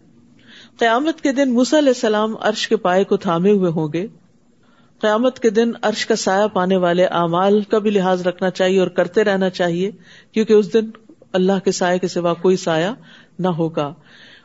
قیامت 0.78 1.20
کے 1.20 1.32
دن 1.32 1.48
علیہ 1.58 1.78
السلام 1.78 2.36
عرش 2.40 2.68
کے 2.68 2.76
پائے 2.76 3.04
کو 3.04 3.16
تھامے 3.16 3.50
ہوئے 3.50 3.70
ہوں 3.70 3.88
گے۔ 3.92 4.06
قیامت 5.00 5.38
کے 5.38 5.50
دن 5.50 5.70
عرش 5.82 6.06
کا 6.06 6.16
سایہ 6.16 6.46
پانے 6.46 6.76
والے 6.76 7.04
اعمال 7.04 7.60
کا 7.60 7.78
بھی 7.78 7.90
لحاظ 7.90 8.26
رکھنا 8.26 8.50
چاہیے 8.50 8.80
اور 8.80 8.88
کرتے 8.88 9.24
رہنا 9.24 9.50
چاہیے، 9.50 9.90
کیونکہ 10.32 10.52
اس 10.52 10.74
دن 10.74 10.90
اللہ 11.32 11.64
کے 11.64 11.72
سائے 11.72 11.98
کے 11.98 12.08
سوا 12.08 12.34
کوئی 12.34 12.56
سایہ 12.56 12.88
نہ 13.38 13.48
ہوگا۔ 13.48 13.94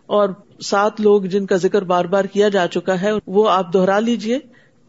اور 0.06 0.30
سات 0.64 1.02
لوگ 1.02 1.22
جن 1.22 1.46
کا 1.46 1.56
ذکر 1.56 1.82
بار 1.82 2.06
بار 2.06 2.26
کیا 2.26 2.50
جا 2.50 2.68
چکا 2.68 3.02
ہے، 3.02 3.12
وہ 3.28 3.50
آپ 3.50 3.74
دوہرا 3.74 4.00
لیجیے 4.00 4.40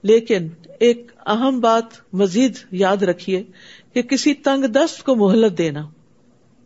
لیکن 0.03 0.49
ایک 0.81 1.13
اہم 1.27 1.61
بات 1.61 1.85
مزید 2.13 2.55
یاد 2.71 3.03
رکھیے 3.03 3.43
کہ 3.95 4.03
کسی 4.03 4.35
تنگ 4.35 4.65
دست 4.65 5.05
کو 5.05 5.15
مہلت 5.15 5.59
دینا 5.59 5.89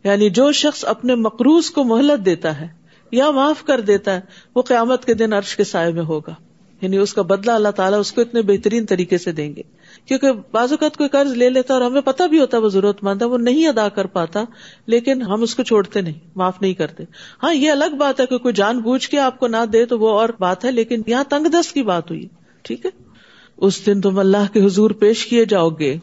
یعنی 0.03 0.29
جو 0.29 0.51
شخص 0.51 0.85
اپنے 0.85 1.15
مقروض 1.15 1.69
کو 1.69 1.83
مہلت 1.83 2.25
دیتا 2.25 2.61
ہے 2.61 2.86
یا 3.11 3.31
معاف 3.31 3.63
کر 3.63 3.81
دیتا 3.81 4.15
ہے، 4.15 4.21
وہ 4.55 4.61
قیامت 4.61 5.05
کے 5.05 5.13
دن 5.13 5.33
عرش 5.33 5.55
کے 5.55 5.63
سائے 5.63 5.91
میں 5.91 6.03
ہوگا۔ 6.03 6.33
یعنی 6.81 6.97
اس 6.97 7.13
کا 7.13 7.21
بدلہ 7.21 7.51
اللہ 7.51 7.69
تعالیٰ 7.69 7.99
اس 7.99 8.11
کو 8.11 8.21
اتنے 8.21 8.41
بہترین 8.41 8.85
طریقے 8.85 9.17
سے 9.17 9.31
دیں 9.31 9.55
گے۔ 9.55 9.61
کیونکہ 10.05 10.27
بعض 10.51 10.71
اوقات 10.71 10.97
کوئی 10.97 11.09
قرض 11.09 11.31
لے 11.31 11.49
لیتا 11.49 11.73
اور 11.73 11.81
ہمیں 11.81 12.01
پتہ 12.01 12.23
بھی 12.23 12.39
ہوتا 12.39 12.57
ہے 12.57 12.61
وہ 12.61 12.69
ضرورت 12.69 13.03
مند 13.03 13.21
ہے، 13.21 13.27
وہ 13.27 13.37
نہیں 13.37 13.67
ادا 13.67 13.89
کر 13.89 14.05
پاتا، 14.05 14.43
لیکن 14.85 15.21
ہم 15.21 15.41
اس 15.41 15.55
کو 15.55 15.63
چھوڑتے 15.63 16.01
نہیں، 16.01 16.13
معاف 16.35 16.61
نہیں 16.61 16.73
کرتے۔ 16.73 17.03
ہاں 17.43 17.53
یہ 17.53 17.71
الگ 17.71 17.95
بات 17.97 18.19
ہے 18.19 18.25
کہ 18.25 18.37
کوئی 18.37 18.53
جان 18.53 18.79
بوجھ 18.79 19.09
کے 19.09 19.19
آپ 19.19 19.39
کو 19.39 19.47
نہ 19.47 19.65
دے 19.73 19.85
تو 19.85 19.99
وہ 19.99 20.09
اور 20.09 20.29
بات 20.39 20.65
ہے، 20.65 20.71
لیکن 20.71 21.01
یہاں 21.07 21.23
تنگ 21.29 21.47
دست 21.47 21.73
کی 21.73 21.83
بات 21.83 22.11
ہوئی۔ 22.11 22.27
ٹھیک 22.61 22.85
ہے؟ 22.85 22.91
اس 23.57 23.85
دن 23.85 24.01
تم 24.01 24.19
اللہ 24.19 24.53
کے 24.53 24.65
حضور 24.65 24.91
پیش 24.91 25.25
کیے 25.25 25.45
جاؤ 25.45 25.69
گے 25.69 25.97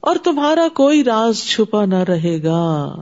اور 0.00 0.16
تمہارا 0.24 0.68
کوئی 0.74 1.04
راز 1.04 1.36
چھپا 1.36 1.84
نہ 1.84 1.98
رہے 1.98 2.42
گا۔ 2.42 2.94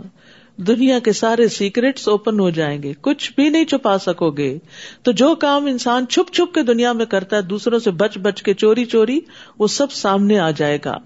دنیا 0.59 0.99
کے 0.99 1.13
سارے 1.13 1.49
سیکرٹس 1.49 2.09
اوپن 2.09 2.41
ہو 2.41 2.51
جائیں 2.51 2.83
گے۔ 2.83 2.93
کچھ 3.01 3.33
بھی 3.37 3.49
نہیں 3.49 3.65
چھپا 3.65 3.99
سکو 3.99 4.31
گے۔ 4.31 4.59
تو 5.03 5.13
جو 5.13 5.35
کام 5.35 5.67
انسان 5.67 6.07
چھپ 6.07 6.35
چھپ 6.35 6.55
کے 6.55 6.63
دنیا 6.63 6.93
میں 6.93 7.07
کرتا 7.07 7.37
ہے، 7.37 7.43
دوسروں 7.43 7.79
سے 7.79 7.91
بچ 7.91 8.19
بچ 8.19 8.43
کے 8.43 8.55
چوری 8.55 8.85
چوری، 8.85 9.21
وہ 9.59 9.67
سب 9.67 9.93
سامنے 9.93 10.39
آ 10.39 10.51
جائے 10.51 10.79
گا۔ 10.85 10.97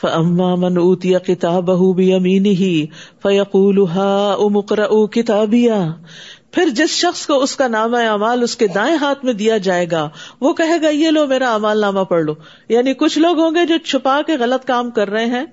فما 0.00 0.66
اوتیا 0.66 1.18
کتاب 1.18 1.64
بہو 1.64 1.92
بھی 1.92 2.14
امینی 2.14 2.50
ہی 2.50 2.86
فیقول 3.22 3.76
کتابیا 5.06 5.92
پھر 6.52 6.68
جس 6.68 6.90
شخص 6.90 7.26
کو 7.26 7.42
اس 7.42 7.56
کا 7.56 7.68
نام 7.68 7.94
اعمال 7.94 8.42
اس 8.42 8.56
کے 8.56 8.66
دائیں 8.66 8.96
ہاتھ 8.96 9.24
میں 9.24 9.32
دیا 9.32 9.56
جائے 9.56 9.86
گا، 9.90 10.08
وہ 10.40 10.52
کہے 10.52 10.82
گا، 10.82 10.88
یہ 10.88 11.10
لو 11.10 11.26
میرا 11.26 11.54
امال 11.54 11.78
نامہ 11.78 12.00
پڑھ 12.00 12.22
لو۔ 12.22 12.34
یعنی 12.68 12.94
کچھ 12.94 13.18
لوگ 13.18 13.38
ہوں 13.38 13.50
گے 13.50 13.66
جو 13.66 13.74
چھپا 13.78 14.20
کے 14.26 14.36
غلط 14.36 14.66
کام 14.66 14.90
کر 14.90 15.10
رہے 15.10 15.26
ہیں، 15.26 15.44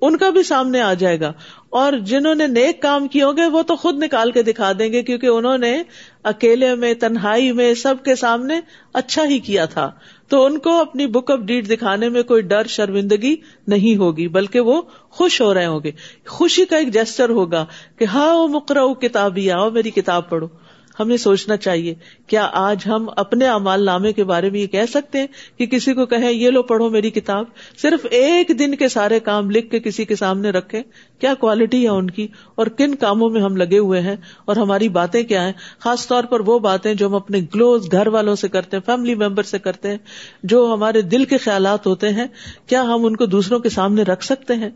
ان 0.00 0.16
کا 0.16 0.30
بھی 0.30 0.42
سامنے 0.42 0.80
آ 0.80 0.94
جائے 0.94 1.20
گا۔ 1.20 1.32
اور 1.70 1.92
جنہوں 1.92 2.34
نے 2.34 2.46
نیک 2.46 2.82
کام 2.82 3.08
کیے 3.08 3.22
ہوں 3.22 3.32
گے، 3.36 3.44
وہ 3.44 3.62
تو 3.62 3.76
خود 3.76 4.02
نکال 4.02 4.32
کے 4.32 4.42
دکھا 4.42 4.72
دیں 4.78 4.92
گے، 4.92 5.02
کیونکہ 5.02 5.26
انہوں 5.26 5.58
نے 5.58 5.82
اکیلے 6.22 6.74
میں، 6.74 6.94
تنہائی 6.94 7.52
میں، 7.52 7.74
سب 7.74 7.94
کے 8.04 8.14
سامنے 8.14 8.60
اچھا 8.92 9.24
ہی 9.24 9.38
کیا 9.38 9.64
تھا۔ 9.64 9.90
تو 10.28 10.44
ان 10.44 10.58
کو 10.58 10.80
اپنی 10.80 11.06
بک 11.06 11.30
آف 11.30 11.38
ڈیٹ 11.38 11.70
دکھانے 11.70 12.08
میں 12.08 12.22
کوئی 12.22 12.42
ڈر، 12.42 12.66
شرمندگی 12.66 13.36
نہیں 13.66 13.96
ہوگی، 13.96 14.28
بلکہ 14.28 14.60
وہ 14.60 14.82
خوش 15.10 15.40
ہو 15.40 15.54
رہے 15.54 15.66
ہوں 15.66 15.80
گے۔ 15.84 15.90
خوشی 16.26 16.64
کا 16.64 16.76
ایک 16.76 16.88
جسٹر 16.88 17.30
ہوگا 17.30 17.66
کہ 17.96 18.04
ہاں 18.04 18.34
وہ 18.34 18.48
مکرو 18.48 18.94
کتاب 18.94 19.36
ہی 19.36 19.50
آؤ 19.50 19.70
میری 19.70 19.90
کتاب 19.90 20.28
پڑھو۔ 20.28 20.46
ہمیں 21.00 21.16
سوچنا 21.16 21.56
چاہیے۔ 21.56 21.94
کیا 22.26 22.50
آج 22.52 22.78
ہم 22.86 23.08
اپنے 23.16 23.46
امال 23.46 23.84
نامے 23.84 24.12
کے 24.12 24.24
بارے 24.24 24.50
میں 24.50 24.60
یہ 24.60 24.66
کہہ 24.66 24.86
سکتے 24.88 25.18
ہیں 25.18 25.26
کہ 25.58 25.66
کسی 25.66 25.94
کو 25.94 26.06
کہیں، 26.06 26.32
یہ 26.32 26.50
لو 26.50 26.62
پڑھو 26.62 26.90
میری 26.90 27.10
کتاب 27.10 27.44
صرف 27.82 28.06
ایک 28.10 28.58
دن 28.58 28.74
کے 28.74 28.88
سارے 28.88 29.20
کام 29.20 29.50
لکھ 29.50 29.70
کے 29.70 29.80
کسی 29.80 30.04
کے 30.04 30.16
سامنے 30.16 30.50
رکھے 30.50 30.82
کیا 31.18 31.34
کوالٹی 31.34 31.84
ہے 31.84 31.88
ان 31.88 32.10
کی؟ 32.10 32.28
اور 32.54 32.66
کن 32.66 32.94
کاموں 32.94 33.30
میں 33.30 33.42
ہم 33.42 33.56
لگے 33.56 33.78
ہوئے 33.78 34.00
ہیں؟ 34.00 34.16
اور 34.44 34.56
ہماری 34.56 34.88
باتیں 34.88 35.22
کیا 35.22 35.46
ہیں؟ 35.46 35.52
خاص 35.78 36.08
طور 36.08 36.24
پر 36.24 36.40
وہ 36.40 36.58
باتیں 36.58 36.94
جو 36.94 37.06
ہم 37.06 37.14
اپنے 37.14 37.40
گلوز 37.54 37.92
گھر 37.92 38.06
والوں 38.06 38.34
سے 38.34 38.48
کرتے 38.48 38.76
ہیں 38.76 38.86
فیملی 38.86 39.14
ممبر 39.14 39.42
سے 39.42 39.58
کرتے 39.58 39.90
ہیں، 39.90 39.98
جو 40.42 40.70
ہمارے 40.74 41.02
دل 41.02 41.24
کے 41.24 41.38
خیالات 41.38 41.86
ہوتے 41.86 42.08
ہیں۔ 42.08 42.26
کیا 42.66 42.82
ہم 42.82 43.04
ان 43.04 43.16
کو 43.16 43.26
دوسروں 43.26 43.58
کے 43.58 43.68
سامنے 43.68 44.02
رکھ 44.02 44.24
سکتے 44.24 44.54
ہیں؟ 44.54 44.70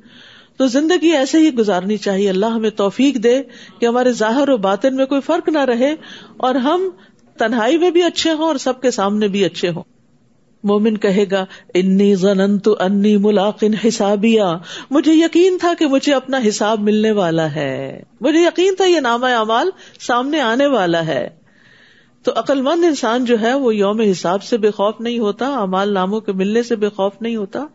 تو 0.61 0.67
زندگی 0.67 1.09
ایسے 1.09 1.39
ہی 1.39 1.55
گزارنی 1.55 1.97
چاہیے۔ 1.97 2.31
اللہ 2.31 2.47
ہمیں 2.47 2.71
توفیق 2.71 3.15
دے 3.15 3.43
کہ 3.79 3.87
ہمارے 3.87 4.13
ظاہر 4.13 4.49
و 4.49 4.57
باطن 4.57 4.97
میں 4.97 5.07
کوئی 5.07 5.21
فرق 5.21 5.49
نہ 5.49 5.59
رہے 5.59 5.95
اور 6.37 6.55
ہم 6.55 6.89
تنہائی 7.39 7.79
میں 7.79 7.91
بھی 7.91 8.03
اچھے 8.03 8.33
ہوں 8.33 8.45
اور 8.45 8.57
سب 8.57 8.81
کے 8.81 8.91
سامنے 8.91 9.29
بھی 9.29 9.45
اچھے 9.45 9.69
ہوں۔ 9.69 9.83
مومن 10.65 10.97
کہے 10.97 11.25
گا، 11.31 11.45
انی 11.75 12.15
تو 12.65 12.77
انی 12.81 13.17
ملاقن 13.17 13.71
حسابیا۔ 13.89 14.59
مجھے 14.91 15.13
یقین 15.13 15.59
تھا 15.59 15.73
کہ 15.79 15.87
مجھے 15.87 16.15
اپنا 16.15 16.39
حساب 16.49 16.81
ملنے 16.81 17.11
والا 17.11 17.55
ہے۔ 17.55 18.03
مجھے 18.21 18.39
یقین 18.39 18.75
تھا 18.75 18.85
یہ 18.85 19.01
نامہ 19.01 19.27
اعمال 19.27 19.71
سامنے 20.01 20.41
آنے 20.41 20.67
والا 20.67 21.07
ہے۔ 21.07 21.29
تو 22.23 22.33
عقل 22.37 22.63
مند 22.63 22.85
انسان 22.85 23.25
جو 23.25 23.41
ہے 23.41 23.55
وہ 23.55 23.75
یوم 23.75 24.01
حساب 24.01 24.43
سے 24.43 24.57
بے 24.57 24.71
خوف 24.71 24.95
نہیں 25.01 25.19
ہوتا 25.19 25.47
امال 25.47 25.95
ناموں 25.95 26.21
کے 26.21 26.33
ملنے 26.33 26.63
سے 26.63 26.77
بے 26.77 26.89
خوف 26.89 27.13
نہیں 27.21 27.37
ہوتا۔ 27.37 27.67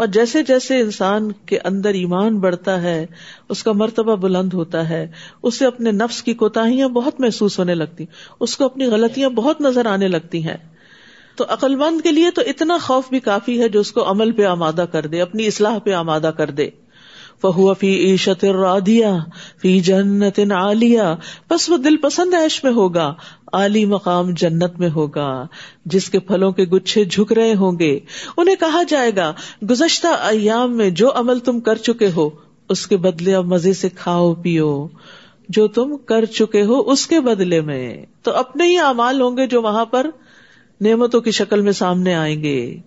اور 0.00 0.08
جیسے 0.08 0.42
جیسے 0.42 0.80
انسان 0.80 1.32
کے 1.32 1.58
اندر 1.64 1.88
ایمان 1.88 2.38
بڑھتا 2.38 2.82
ہے، 2.82 3.06
اس 3.48 3.62
کا 3.62 3.72
مرتبہ 3.72 4.16
بلند 4.16 4.52
ہوتا 4.52 4.88
ہے 4.88 5.06
اسے 5.42 5.66
اپنے 5.66 5.90
نفس 5.90 6.22
کی 6.22 6.34
کوتاہیاں 6.34 6.88
بہت 6.88 7.20
محسوس 7.20 7.58
ہونے 7.58 7.74
لگتی، 7.74 8.04
اس 8.40 8.56
کو 8.56 8.64
اپنی 8.64 8.86
غلطیاں 8.86 9.28
بہت 9.28 9.60
نظر 9.60 9.86
آنے 9.86 10.08
لگتی 10.08 10.48
ہیں۔ 10.48 10.56
تو 11.36 11.44
عقل 11.48 11.76
مند 11.76 12.00
کے 12.00 12.12
لیے 12.12 12.30
تو 12.30 12.42
اتنا 12.46 12.78
خوف 12.82 13.08
بھی 13.08 13.20
کافی 13.20 13.60
ہے 13.60 13.68
جو 13.68 13.80
اس 13.80 13.92
کو 13.92 14.10
عمل 14.10 14.32
پہ 14.32 14.44
آمادہ 14.44 14.84
کر 14.92 15.06
دے، 15.06 15.20
اپنی 15.20 15.46
اصلاح 15.46 15.78
پہ 15.78 15.92
آمادہ 15.92 16.30
کر 16.36 16.50
دے۔ 16.50 16.70
فہو 17.42 17.74
فی 17.74 17.96
عیشت 17.96 18.44
رادیا 18.44 19.16
فی 19.62 19.80
جنت 19.80 20.40
عالیہ۔ 20.52 21.02
بس 21.50 21.70
وہ 21.70 21.76
دل 21.76 21.96
پسند 21.96 22.34
ایش 22.34 22.64
میں 22.64 22.72
ہوگا، 22.72 23.14
عالی 23.52 23.84
مقام 23.84 24.30
جنت 24.30 24.78
میں 24.78 24.90
ہوگا۔ 24.90 25.46
جس 25.84 26.10
کے 26.10 26.18
پھلوں 26.18 26.52
کے 26.52 26.62
گچھے 26.62 27.04
جھک 27.04 27.32
رہے 27.32 27.54
ہوں 27.54 27.78
گے۔ 27.78 27.98
انہیں 28.36 28.56
کہا 28.56 28.82
جائے 28.88 29.10
گا، 29.16 29.32
گزشتہ 29.70 30.06
ایام 30.06 30.76
میں 30.76 30.90
جو 30.90 31.10
عمل 31.14 31.38
تم 31.38 31.60
کر 31.60 31.74
چکے 31.74 32.10
ہو، 32.16 32.30
اس 32.68 32.86
کے 32.86 32.96
بدلے 32.96 33.34
اب 33.34 33.44
مزے 33.44 33.72
سے 33.72 33.88
کھاؤ 33.88 34.34
پیو۔ 34.34 34.86
جو 35.48 35.68
تم 35.68 35.96
کر 35.96 36.24
چکے 36.24 36.62
ہو، 36.62 36.90
اس 36.90 37.06
کے 37.06 37.20
بدلے 37.20 37.60
میں۔ 37.60 38.06
تو 38.22 38.36
اپنے 38.36 38.66
ہی 38.66 38.78
اعمال 38.78 39.20
ہوں 39.20 39.36
گے 39.36 39.46
جو 39.46 39.62
وہاں 39.62 39.84
پر 39.84 40.06
نعمتوں 40.80 41.20
کی 41.20 41.30
شکل 41.30 41.60
میں 41.60 41.72
سامنے 41.72 42.14
آئیں 42.14 42.42
گے۔ 42.42 42.78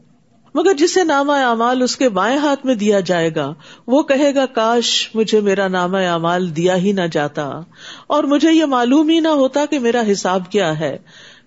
مگر 0.53 0.73
جسے 0.77 1.03
نامہ 1.03 1.31
اعمال 1.31 1.81
اس 1.81 1.95
کے 1.97 2.09
بائیں 2.09 2.37
ہاتھ 2.37 2.65
میں 2.65 2.75
دیا 2.75 2.99
جائے 2.99 3.29
گا، 3.35 3.53
وہ 3.87 4.03
کہے 4.03 4.35
گا، 4.35 4.45
کاش 4.45 5.09
مجھے 5.13 5.39
میرا 5.39 5.67
نامہ 5.67 5.97
اعمال 5.97 6.55
دیا 6.55 6.75
ہی 6.75 6.91
نہ 6.91 7.07
جاتا، 7.11 7.61
اور 8.07 8.23
مجھے 8.23 8.51
یہ 8.51 8.65
معلوم 8.65 9.09
ہی 9.09 9.19
نہ 9.19 9.27
ہوتا 9.27 9.65
کہ 9.65 9.79
میرا 9.79 10.01
حساب 10.11 10.51
کیا 10.51 10.79
ہے۔ 10.79 10.97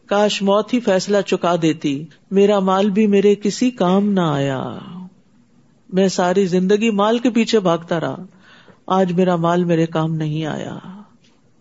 کاش 0.07 0.42
موت 0.42 0.73
ہی 0.75 0.81
فیصلہ 0.81 1.21
چکا 1.27 1.55
دیتی، 1.62 2.05
میرا 2.31 2.59
مال 2.59 2.90
بھی 2.90 3.07
میرے 3.07 3.35
کسی 3.35 3.71
کام 3.71 4.12
نہ 4.12 4.21
آیا۔ 4.21 4.62
میں 5.92 6.09
ساری 6.09 6.47
زندگی 6.47 6.90
مال 6.90 7.19
کے 7.19 7.31
پیچھے 7.31 7.61
بھاگتا 7.61 8.01
رہا، 8.01 8.16
آج 8.87 9.12
میرا 9.12 9.37
مال 9.37 9.64
میرے 9.64 9.87
کام 9.87 10.14
نہیں 10.14 10.47
آیا۔ 10.47 10.79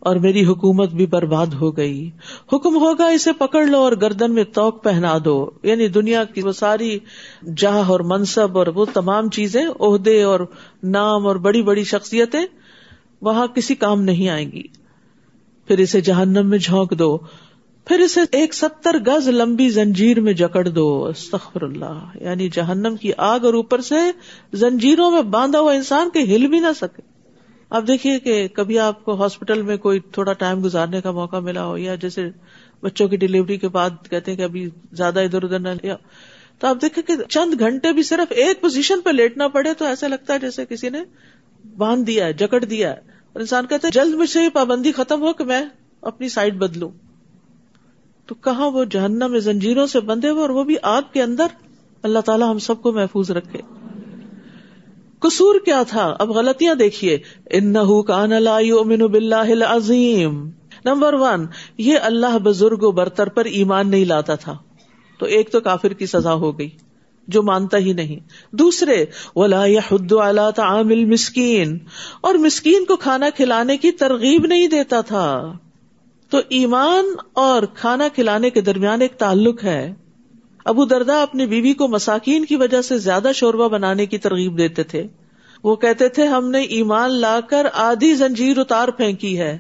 اور 0.06 0.16
میری 0.16 0.46
حکومت 0.46 0.90
بھی 0.90 1.06
برباد 1.06 1.48
ہو 1.48 1.78
گئی۔ 1.78 2.10
حکم 2.54 2.76
ہوگا 2.76 3.06
اسے 3.06 3.32
پکڑ 3.34 3.66
لو 3.66 3.78
اور 3.80 3.92
گردن 4.02 4.34
میں 4.34 4.44
توک 4.44 4.84
پہنا 4.84 5.18
دو۔ 5.26 5.50
یعنی 5.64 5.88
دنیا 5.88 6.24
کی 6.24 6.42
وہ 6.42 6.52
ساری 6.52 7.00
جاہ 7.58 7.90
اور 7.90 8.00
منصب 8.00 8.58
اور 8.58 8.68
وہ 8.68 8.86
تمام 8.94 9.30
چیزیں، 9.30 9.66
عہدے 9.80 10.24
اور 10.24 10.40
نام 10.84 11.28
اور 11.28 11.36
بڑی 11.36 11.62
بڑی 11.62 11.84
شخصیتیں 11.84 12.46
وہاں 13.22 13.48
کسی 13.48 13.76
کام 13.76 14.02
نہیں 14.02 14.30
آئیں 14.30 14.52
گی۔ 14.52 14.64
پھر 15.68 15.78
اسے 15.78 16.02
جہنم 16.02 16.50
میں 16.50 16.58
جھونک 16.58 17.00
دو۔ 17.00 17.18
پھر 17.86 18.00
اسے 18.00 18.22
ایک 18.32 18.54
ستر 18.54 18.98
گز 19.08 19.28
لمبی 19.28 19.70
زنجیر 19.70 20.20
میں 20.20 20.34
جکڑ 20.34 20.68
دو۔ 20.68 21.06
استخر 21.06 21.62
اللہ۔ 21.62 22.24
یعنی 22.24 22.50
جہنم 22.50 22.96
کی 22.96 23.12
آگ 23.18 23.40
اور 23.46 23.54
اوپر 23.54 23.82
سے 23.82 23.96
زنجیروں 24.54 25.12
میں 25.12 25.22
باندھا 25.22 25.60
ہوا 25.60 25.74
انسان 25.74 26.10
کے 26.10 26.20
ہل 26.20 26.48
بھی 26.48 26.60
نہ 26.60 26.74
سکے۔ 26.76 27.15
اب 27.70 27.88
دیکھیے 27.88 28.20
کہ 28.20 28.48
کبھی 28.48 28.80
آپ 28.80 29.06
کو 29.06 29.16
ہاسپٹل 29.16 29.62
میں 29.62 29.78
کوئی 29.78 30.00
تھوڑا 30.00 30.34
ٹائم 30.34 30.64
گزارنے 30.64 31.02
کا 31.02 31.12
موقع 31.12 31.40
ملا 31.40 31.66
ہو 31.66 31.78
یا 31.78 31.96
جیسے 31.96 32.30
بچوں 32.82 33.08
کی 33.08 33.18
ڈلیوری 33.18 33.58
کے 33.58 33.68
بعد 33.68 33.90
کہتے 34.10 34.32
ہیں 34.32 34.38
کہ 34.38 34.44
ابھی 34.44 34.70
زیادہ 34.94 35.20
ادھر 35.20 35.44
ادھر 35.44 35.60
نہ 35.60 35.70
لیا، 35.70 35.96
تو 36.60 36.68
آپ 36.68 36.78
دیکھیں 36.82 37.04
کہ 37.04 37.14
چند 37.30 37.60
گھنٹے 37.60 37.94
بھی 37.94 38.04
صرف 38.04 38.32
ایک 38.32 38.62
پوزیشن 38.62 39.02
پہ 39.02 39.10
لیٹنا 39.10 39.48
پڑے 39.48 39.74
تو 39.74 39.86
ایسا 39.86 40.08
لگتا 40.08 40.34
ہے 40.34 40.40
جیسے 40.40 40.66
کسی 40.66 40.90
نے 40.90 41.00
باندھ 41.78 42.08
دیا 42.08 42.26
ہے، 42.26 42.34
جکڑ 42.34 42.66
دیا 42.66 42.90
ہے۔ 42.90 43.00
اور 43.34 43.40
انسان 43.40 43.66
کہتے 43.66 43.88
جلد 43.94 44.14
مجھ 44.14 44.30
سے 44.30 44.44
یہ 44.44 44.50
پابندی 44.50 44.92
ختم 44.92 45.22
ہو 45.22 45.34
کہ 45.34 45.44
میں 45.44 45.66
اپنی 46.02 46.30
سائڈ 46.30 46.56
بدلوں۔ 46.56 46.90
تو 48.26 48.36
کہاں 48.36 48.72
وہ 48.72 48.86
جہنم 48.86 49.32
میں 49.32 49.40
زنجیروں 49.40 49.86
سے 49.86 50.00
بندے 50.00 50.30
ہوئے 50.30 50.42
اور 50.42 50.50
وہ 50.50 50.64
بھی 50.64 50.76
آگ 50.84 51.02
کے 51.14 51.22
اندر 51.22 51.48
اللہ 52.04 52.20
تعالیٰ 52.20 52.50
ہم 52.50 52.60
سب 52.60 52.82
کو 52.82 52.92
محفوظ 52.92 53.32
رکھے۔ 53.32 53.75
قصور 55.26 55.56
کیا 55.66 55.84
تھا؟ 55.84 56.16
اب 56.20 56.30
غلطیاں 56.30 56.76
دیکھیے۔ 56.76 57.18
ان 57.50 57.76
کان 58.08 58.32
بلّہ 58.98 59.66
عظیم 59.66 60.50
نمبر 60.86 61.14
ون، 61.14 61.46
یہ 61.78 61.96
اللہ 62.02 62.38
بزرگ 62.44 62.78
و 62.82 62.92
برتر 62.92 63.30
پر 63.30 63.46
ایمان 63.46 63.92
نہیں 63.92 64.06
لاتا 64.06 64.36
تھا۔ 64.36 64.58
تو 65.20 65.26
ایک 65.26 65.52
تو 65.52 65.60
کافر 65.60 65.94
کی 65.94 66.06
سزا 66.06 66.34
ہو 66.34 66.60
گئی، 66.60 66.70
جو 67.28 67.44
مانتا 67.44 67.78
ہی 67.78 67.94
نہیں۔ 67.94 68.20
دوسرے، 68.56 69.06
ولا 69.36 69.64
حد 69.64 70.14
تعامل 70.56 71.06
مسکین 71.06 71.80
اور 72.22 72.36
مسکین 72.36 72.86
کو 72.86 72.96
کھانا 72.96 73.30
کھلانے 73.36 73.78
کی 73.78 73.92
ترغیب 73.92 74.46
نہیں 74.46 74.68
دیتا 74.68 75.02
تھا۔ 75.02 75.54
تو 76.30 76.38
ایمان 76.50 77.06
اور 77.34 77.64
کھانا 77.74 78.08
کھلانے 78.16 78.50
کے 78.50 78.62
درمیان 78.62 79.02
ایک 79.02 79.14
تعلق 79.14 79.64
ہے۔ 79.64 79.94
ابو 80.66 80.86
دردا 80.86 81.22
اپنی 81.22 81.46
بیوی 81.46 81.74
کو 81.74 81.88
مساکین 81.88 82.46
کی 82.46 82.56
وجہ 82.56 82.82
سے 82.82 82.98
زیادہ 82.98 83.32
شوربہ 83.36 83.68
بنانے 83.68 84.06
کی 84.06 84.18
ترغیب 84.18 84.58
دیتے 84.58 84.84
تھے۔ 84.84 85.08
وہ 85.64 85.76
کہتے 85.76 86.10
تھے، 86.10 86.26
ہم 86.26 86.50
نے 86.50 86.62
ایمان 86.62 87.12
لا 87.12 87.40
کر 87.50 87.68
آدھی 87.74 88.16
زنجیر 88.16 88.58
اتار 88.58 88.88
پھینکی 88.88 89.40
ہے۔ 89.40 89.58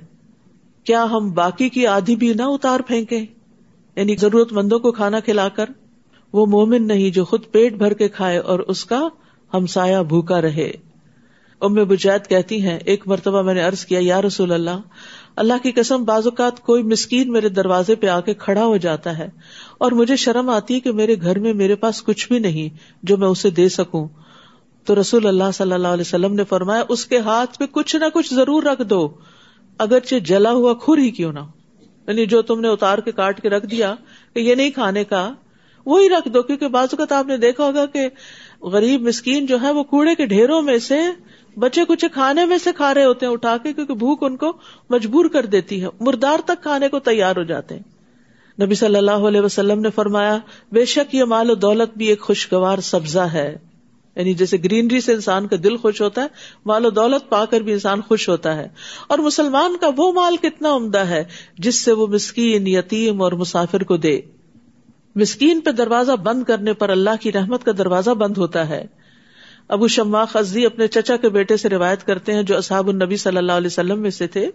کیا 0.83 1.03
ہم 1.03 1.31
باقی 1.31 1.69
کی 1.69 1.87
آدھی 1.87 2.15
بھی 2.15 2.33
نہ 2.33 2.41
اتار 2.41 2.79
پھینکے 2.79 3.25
یعنی 3.95 4.15
ضرورت 4.15 4.53
مندوں 4.53 4.79
کو 4.79 4.91
کھانا 4.91 5.19
کھلا 5.19 5.49
کر۔ 5.49 5.65
وہ 6.33 6.45
مومن 6.45 6.87
نہیں 6.87 7.09
جو 7.09 7.25
خود 7.25 7.43
پیٹ 7.51 7.73
بھر 7.73 7.93
کے 7.93 8.09
کھائے 8.09 8.37
اور 8.37 8.59
اس 8.59 8.85
کا 8.85 9.07
ہمسایا 9.53 10.01
بھوکا 10.01 10.41
رہے۔ 10.41 10.71
ام 11.61 11.73
بجید 11.73 12.29
کہتی 12.29 12.61
ہیں، 12.61 12.79
ایک 12.85 13.07
مرتبہ 13.07 13.41
میں 13.41 13.53
نے 13.53 13.63
ارض 13.63 13.85
کیا، 13.85 13.99
یا 14.01 14.21
رسول 14.21 14.51
اللہ 14.51 14.81
اللہ 15.35 15.53
کی 15.63 15.71
قسم 15.71 16.03
بعض 16.03 16.27
اوقات 16.27 16.59
کوئی 16.59 16.83
مسکین 16.83 17.31
میرے 17.31 17.49
دروازے 17.49 17.95
پہ 17.95 18.07
آ 18.07 18.19
کے 18.19 18.33
کھڑا 18.33 18.65
ہو 18.65 18.77
جاتا 18.77 19.17
ہے 19.17 19.29
اور 19.77 19.91
مجھے 19.91 20.15
شرم 20.15 20.49
آتی 20.49 20.75
ہے 20.75 20.79
کہ 20.79 20.91
میرے 20.91 21.15
گھر 21.21 21.39
میں 21.39 21.53
میرے 21.53 21.75
پاس 21.75 22.03
کچھ 22.03 22.27
بھی 22.27 22.39
نہیں 22.39 22.77
جو 23.03 23.17
میں 23.17 23.27
اسے 23.27 23.49
دے 23.49 23.69
سکوں۔ 23.69 24.07
تو 24.85 24.99
رسول 24.99 25.27
اللہ 25.27 25.51
صلی 25.53 25.71
اللہ 25.71 25.87
علیہ 25.87 26.01
وسلم 26.01 26.33
نے 26.33 26.43
فرمایا، 26.43 26.83
اس 26.89 27.05
کے 27.05 27.19
ہاتھ 27.19 27.57
پہ 27.57 27.65
کچھ 27.71 27.95
نہ 27.95 28.05
کچھ 28.13 28.33
ضرور 28.33 28.63
رکھ 28.63 28.81
دو، 28.81 29.09
اگرچہ 29.77 30.15
جلا 30.15 30.51
ہوا 30.51 30.73
کھر 30.73 30.97
ہی 30.97 31.09
کیوں 31.11 31.33
نہ 31.33 31.39
یعنی 32.07 32.25
جو 32.25 32.41
تم 32.41 32.59
نے 32.59 32.67
اتار 32.67 32.97
کے 32.97 33.11
کاٹ 33.11 33.41
کے 33.41 33.49
رکھ 33.49 33.65
دیا 33.65 33.95
کہ 34.33 34.39
یہ 34.39 34.55
نہیں 34.55 34.69
کھانے 34.69 35.03
کا، 35.03 35.33
وہی 35.85 36.09
رکھ 36.09 36.27
دو، 36.27 36.41
کیونکہ 36.41 36.67
بعض 36.67 36.87
اوقات 36.91 37.11
آپ 37.11 37.27
نے 37.27 37.37
دیکھا 37.37 37.65
ہوگا 37.65 37.85
کہ 37.85 38.07
غریب 38.61 39.01
مسکین 39.01 39.45
جو 39.45 39.61
ہے 39.61 39.71
وہ 39.71 39.83
کوڑے 39.83 40.15
کے 40.15 40.25
ڈھیروں 40.25 40.61
میں 40.61 40.77
سے 40.77 40.99
بچے 41.57 41.81
کچھ 41.87 42.05
کھانے 42.13 42.45
میں 42.45 42.57
سے 42.57 42.69
کھا 42.71 42.93
رہے 42.93 43.05
ہوتے 43.05 43.25
ہیں، 43.25 43.33
اٹھا 43.33 43.57
کے، 43.63 43.73
کیونکہ 43.73 43.93
بھوک 43.93 44.23
ان 44.23 44.37
کو 44.37 44.53
مجبور 44.89 45.25
کر 45.25 45.45
دیتی 45.45 45.81
ہے۔ 45.81 45.87
مردار 45.99 46.37
تک 46.45 46.61
کھانے 46.61 46.87
کو 46.87 46.99
تیار 46.99 47.35
ہو 47.35 47.43
جاتے 47.43 47.75
ہیں۔ 47.75 47.95
نبی 48.65 48.75
صلی 48.75 48.95
اللہ 48.95 49.11
علیہ 49.11 49.41
وسلم 49.41 49.79
نے 49.79 49.89
فرمایا، 49.89 50.37
بے 50.71 50.85
شک 50.85 51.15
یہ 51.15 51.23
مال 51.23 51.51
و 51.51 51.55
دولت 51.55 51.97
بھی 51.97 52.07
ایک 52.07 52.21
خوشگوار 52.21 52.77
سبزہ 52.77 53.19
ہے۔ 53.19 53.57
یعنی 54.15 54.33
جیسے 54.33 54.57
گرینری 54.57 55.01
سے 55.01 55.13
انسان 55.13 55.47
کا 55.47 55.55
دل 55.63 55.77
خوش 55.77 56.01
ہوتا 56.01 56.21
ہے، 56.21 56.27
مال 56.65 56.85
و 56.85 56.89
دولت 56.89 57.29
پا 57.29 57.45
کر 57.45 57.61
بھی 57.61 57.73
انسان 57.73 58.01
خوش 58.01 58.29
ہوتا 58.29 58.55
ہے۔ 58.55 58.67
اور 59.07 59.19
مسلمان 59.19 59.77
کا 59.81 59.89
وہ 59.97 60.11
مال 60.11 60.37
کتنا 60.37 60.75
عمدہ 60.75 60.99
ہے، 60.99 61.23
جس 61.57 61.81
سے 61.81 61.91
وہ 61.91 62.07
مسکین، 62.07 62.67
یتیم 62.67 63.21
اور 63.21 63.31
مسافر 63.31 63.83
کو 63.83 63.97
دے۔ 63.97 64.21
مسکین 65.15 65.59
پہ 65.61 65.71
دروازہ 65.71 66.11
بند 66.11 66.43
کرنے 66.43 66.73
پر 66.73 66.89
اللہ 66.89 67.09
کی 67.21 67.31
رحمت 67.31 67.63
کا 67.63 67.71
دروازہ 67.77 68.11
بند 68.11 68.37
ہوتا 68.37 68.69
ہے۔ 68.69 68.85
ابو 69.69 69.87
شما 69.87 70.25
خزی 70.25 70.65
اپنے 70.65 70.87
چچا 70.87 71.17
کے 71.17 71.29
بیٹے 71.29 71.57
سے 71.57 71.69
روایت 71.69 72.05
کرتے 72.05 72.33
ہیں 72.33 72.43
جو 72.43 72.57
اصحاب 72.57 72.89
النبی 72.89 73.17
صلی 73.17 73.37
اللہ 73.37 73.51
علیہ 73.51 73.67
وسلم 73.67 73.99
میں 73.99 74.09
سے 74.09 74.27
تھے 74.27 74.49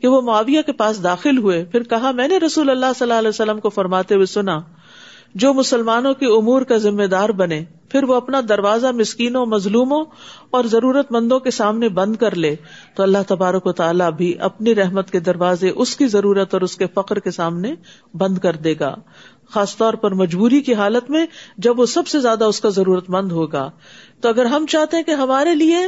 کہ 0.00 0.08
وہ 0.08 0.20
معاویہ 0.20 0.62
کے 0.62 0.72
پاس 0.72 1.02
داخل 1.02 1.38
ہوئے، 1.38 1.64
پھر 1.64 1.82
کہا، 1.82 2.10
میں 2.10 2.28
نے 2.28 2.38
رسول 2.38 2.70
اللہ 2.70 2.86
صلی 2.98 3.04
اللہ 3.04 3.18
علیہ 3.18 3.28
وسلم 3.28 3.60
کو 3.60 3.68
فرماتے 3.68 4.14
ہوئے 4.14 4.26
سنا 4.26 4.60
جو 5.34 5.54
مسلمانوں 5.54 6.14
کے 6.14 6.26
امور 6.26 6.62
کا 6.62 6.76
ذمہ 6.76 7.04
دار 7.04 7.28
بنے، 7.28 7.64
پھر 7.88 8.04
وہ 8.04 8.14
اپنا 8.14 8.40
دروازہ 8.48 8.86
مسکینوں، 8.86 9.46
مظلوموں 9.46 10.04
اور 10.50 10.64
ضرورت 10.64 11.12
مندوں 11.12 11.40
کے 11.40 11.50
سامنے 11.50 11.88
بند 11.88 12.16
کر 12.16 12.34
لے۔ 12.34 12.56
تو 12.94 13.02
اللہ 13.02 13.18
تبارک 13.28 13.66
و 13.66 13.72
تعالیٰ 13.72 14.12
بھی 14.12 14.38
اپنی 14.38 14.74
رحمت 14.74 15.10
کے 15.10 15.20
دروازے 15.20 15.70
اس 15.70 15.96
کی 15.96 16.06
ضرورت 16.06 16.54
اور 16.54 16.60
اس 16.60 16.76
کے 16.76 16.86
فخر 16.94 17.18
کے 17.18 17.30
سامنے 17.30 17.74
بند 18.14 18.38
کر 18.38 18.56
دے 18.56 18.74
گا۔ 18.80 18.94
خاص 19.50 19.76
طور 19.76 19.94
پر 19.94 20.14
مجبوری 20.14 20.60
کی 20.60 20.74
حالت 20.74 21.10
میں 21.10 21.26
جب 21.58 21.80
وہ 21.80 21.86
سب 21.86 22.06
سے 22.06 22.20
زیادہ 22.20 22.44
اس 22.44 22.60
کا 22.60 22.68
ضرورت 22.68 23.10
مند 23.10 23.32
ہوگا۔ 23.32 23.70
تو 24.20 24.28
اگر 24.28 24.44
ہم 24.44 24.66
چاہتے 24.66 24.96
ہیں 24.96 25.04
کہ 25.04 25.10
ہمارے 25.10 25.54
لیے 25.54 25.78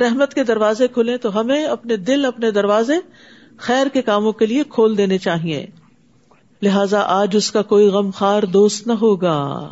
رحمت 0.00 0.34
کے 0.34 0.44
دروازے 0.44 0.88
کھلے 0.88 1.16
تو 1.16 1.40
ہمیں 1.40 1.64
اپنے 1.64 1.96
دل، 1.96 2.24
اپنے 2.24 2.50
دروازے 2.50 2.94
خیر 3.58 3.86
کے 3.86 4.02
کاموں 4.02 4.32
کے 4.32 4.46
لیے 4.46 4.62
کھول 4.68 4.98
دینے 4.98 5.18
چاہیے۔ 5.18 5.66
لہذا 6.62 7.00
آج 7.00 7.36
اس 7.36 7.50
کا 7.50 7.62
کوئی 7.62 7.86
غم 7.88 8.10
خار 8.10 8.42
دوست 8.42 8.86
نہ 8.86 8.92
ہوگا۔ 8.92 9.70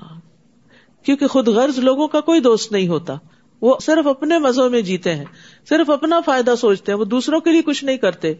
کیونکہ 1.03 1.27
خود 1.27 1.49
غرض 1.49 1.79
لوگوں 1.79 2.09
کا 2.09 2.21
کوئی 2.21 2.41
دوست 2.41 2.73
نہیں 2.73 2.89
ہوتا۔ 2.89 3.15
وہ 3.61 3.75
صرف 3.83 4.07
اپنے 4.07 4.39
مزوں 4.39 4.71
میں 4.71 4.81
جیتے 4.81 5.15
ہیں، 5.15 5.25
صرف 5.69 5.91
اپنا 5.91 6.21
فائدہ 6.21 6.55
سوچتے 6.61 6.93
ہیں، 6.93 6.99
وہ 6.99 7.05
دوسروں 7.05 7.41
کے 7.41 7.51
لیے 7.51 7.63
کچھ 7.63 7.85
نہیں 7.85 7.97
کرتے۔ 7.97 8.35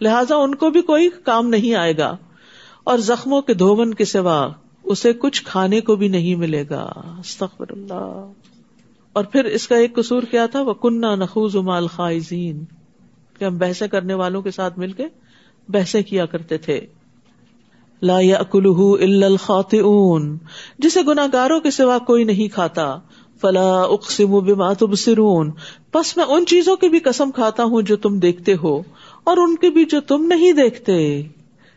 لہٰذا 0.00 0.36
ان 0.36 0.54
کو 0.54 0.70
بھی 0.70 0.82
کوئی 0.82 1.08
کام 1.24 1.48
نہیں 1.48 1.74
آئے 1.74 1.96
گا۔ 1.96 2.16
اور 2.84 2.98
زخموں 2.98 3.42
کے 3.42 3.54
دھون 3.54 3.94
کے 3.94 4.04
سوا 4.04 4.48
اسے 4.84 5.12
کچھ 5.12 5.42
کھانے 5.44 5.80
کو 5.80 5.96
بھی 5.96 6.08
نہیں 6.08 6.34
ملے 6.34 6.64
گا۔ 6.70 6.92
استغفر 7.20 7.64
اللہ۔ 7.70 8.32
اور 9.12 9.24
پھر 9.24 9.44
اس 9.44 9.68
کا 9.68 9.76
ایک 9.76 9.94
قصور 9.94 10.22
کیا 10.22 10.46
تھا؟ 10.46 10.60
وہ 10.60 10.74
کنہ 10.74 11.06
نخوز 11.06 11.56
مال 11.56 11.86
خائزین 11.86 12.64
کہ 13.38 13.44
ہم 13.44 13.58
بحثیں 13.58 13.88
کرنے 13.88 14.14
والوں 14.14 14.42
کے 14.42 14.50
ساتھ 14.50 14.78
مل 14.78 14.92
کے 14.92 15.06
بحثیں 15.68 16.02
کیا 16.02 16.26
کرتے 16.26 16.58
تھے۔ 16.58 16.86
لا 18.02 18.16
الا 18.16 19.26
الخاطئون، 19.26 20.38
جسے 20.78 21.00
گناگاروں 21.06 21.60
کے 21.60 21.70
سوا 21.70 21.98
کوئی 21.98 22.24
نہیں 22.24 22.48
کھاتا، 22.48 22.96
فلا 23.40 23.82
اقسم 23.82 24.38
بما 24.40 24.72
تبصرون۔ 24.72 25.50
پس 25.92 26.16
میں 26.16 26.24
ان 26.24 26.46
چیزوں 26.46 26.76
کی 26.76 26.88
بھی 26.88 26.98
قسم 26.98 27.30
کھاتا 27.30 27.64
ہوں 27.64 27.82
جو 27.82 27.96
تم 27.96 28.18
دیکھتے 28.18 28.54
ہو، 28.62 28.82
اور 29.24 29.36
ان 29.36 29.56
کی 29.56 29.70
بھی 29.70 29.84
جو 29.84 30.00
تم 30.00 30.24
نہیں 30.24 30.52
دیکھتے۔ 30.52 31.22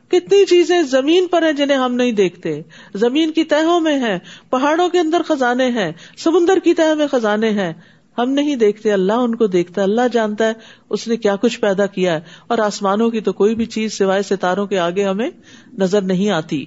کتنی 0.08 0.46
چیزیں 0.46 0.82
زمین 0.82 1.28
پر 1.28 1.44
ہیں 1.44 1.54
جنہیں 1.54 1.78
ہم 1.78 1.96
نہیں 1.96 2.12
دیکھتے۔ 2.12 2.62
زمین 2.94 3.32
کی 3.32 3.44
تہوں 3.44 3.80
میں 3.80 4.00
ہیں، 4.00 4.20
پہاڑوں 4.50 4.90
کے 4.90 5.00
اندر 5.00 5.22
خزانے 5.28 5.70
ہیں، 5.70 5.92
سمندر 6.18 6.60
کی 6.64 6.74
تہ 6.74 6.94
میں 6.94 7.08
خزانے 7.08 7.50
ہیں۔ 7.50 7.74
ہم 8.18 8.30
نہیں 8.30 8.56
دیکھتے، 8.56 8.94
اللہ 8.94 9.14
ان 9.14 9.36
کو 9.36 9.48
دیکھتا 9.48 9.82
ہے، 9.82 9.84
اللہ 9.84 10.02
جانتا 10.12 10.48
ہے، 10.48 10.54
اس 10.90 11.08
نے 11.08 11.18
کیا 11.18 11.36
کچھ 11.36 11.60
پیدا 11.60 11.86
کیا 11.86 12.14
ہے۔ 12.14 12.20
اور 12.48 12.58
آسمانوں 12.58 13.10
کی 13.10 13.22
تو 13.22 13.34
کوئی 13.34 13.56
بھی 13.56 13.66
چیز 13.66 13.98
سوائے 13.98 14.24
ستاروں 14.24 14.68
کے 14.68 14.80
آگے 14.80 15.04
ہمیں 15.04 15.30
نظر 15.78 16.02
نہیں 16.02 16.30
آتی۔ 16.30 16.66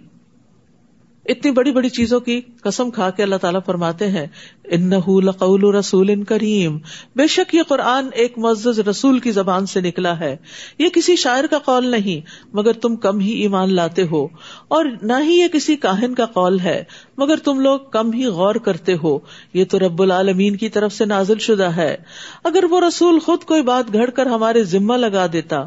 اتنی 1.28 1.50
بڑی 1.50 1.72
بڑی 1.72 1.88
چیزوں 1.88 2.20
کی 2.20 2.40
قسم 2.40 2.90
کھا 2.90 3.10
کے 3.10 3.22
اللہ 3.22 3.36
تعالیٰ 3.36 3.60
فرماتے 3.66 4.08
ہیں 4.08 4.26
ان 4.64 4.90
لقول 5.24 5.74
رسول 5.74 6.24
کریم۔ 6.24 6.78
بے 7.16 7.26
شک 7.26 7.54
یہ 7.54 7.62
قرآن 7.68 8.08
ایک 8.12 8.38
معزز 8.38 8.80
رسول 8.80 9.18
کی 9.18 9.30
زبان 9.30 9.66
سے 9.66 9.80
نکلا 9.80 10.20
ہے۔ 10.20 10.36
یہ 10.78 10.88
کسی 10.88 11.16
شاعر 11.16 11.44
کا 11.50 11.58
قول 11.58 11.86
نہیں، 11.86 12.46
مگر 12.52 12.72
تم 12.72 12.96
کم 12.96 13.18
ہی 13.18 13.30
ایمان 13.30 13.74
لاتے 13.74 14.02
ہو۔ 14.10 14.26
اور 14.68 14.84
نہ 15.02 15.12
ہی 15.24 15.32
یہ 15.32 15.48
کسی 15.48 15.76
کاہن 15.76 16.14
کا 16.14 16.26
قول 16.26 16.60
ہے، 16.60 16.84
مگر 17.18 17.36
تم 17.36 17.60
لوگ 17.60 17.80
کم 17.92 18.12
ہی 18.12 18.26
غور 18.26 18.54
کرتے 18.54 18.96
ہو۔ 19.02 19.18
یہ 19.54 19.64
تو 19.64 19.78
رب 19.78 20.02
العالمین 20.02 20.56
کی 20.56 20.68
طرف 20.68 20.92
سے 20.92 21.04
نازل 21.04 21.38
شدہ 21.38 21.70
ہے۔ 21.76 21.96
اگر 22.44 22.64
وہ 22.70 22.80
رسول 22.80 23.18
خود 23.18 23.44
کوئی 23.44 23.62
بات 23.62 23.92
گھڑ 23.92 24.10
کر 24.10 24.26
ہمارے 24.26 24.64
ذمہ 24.64 24.94
لگا 24.94 25.26
دیتا 25.32 25.66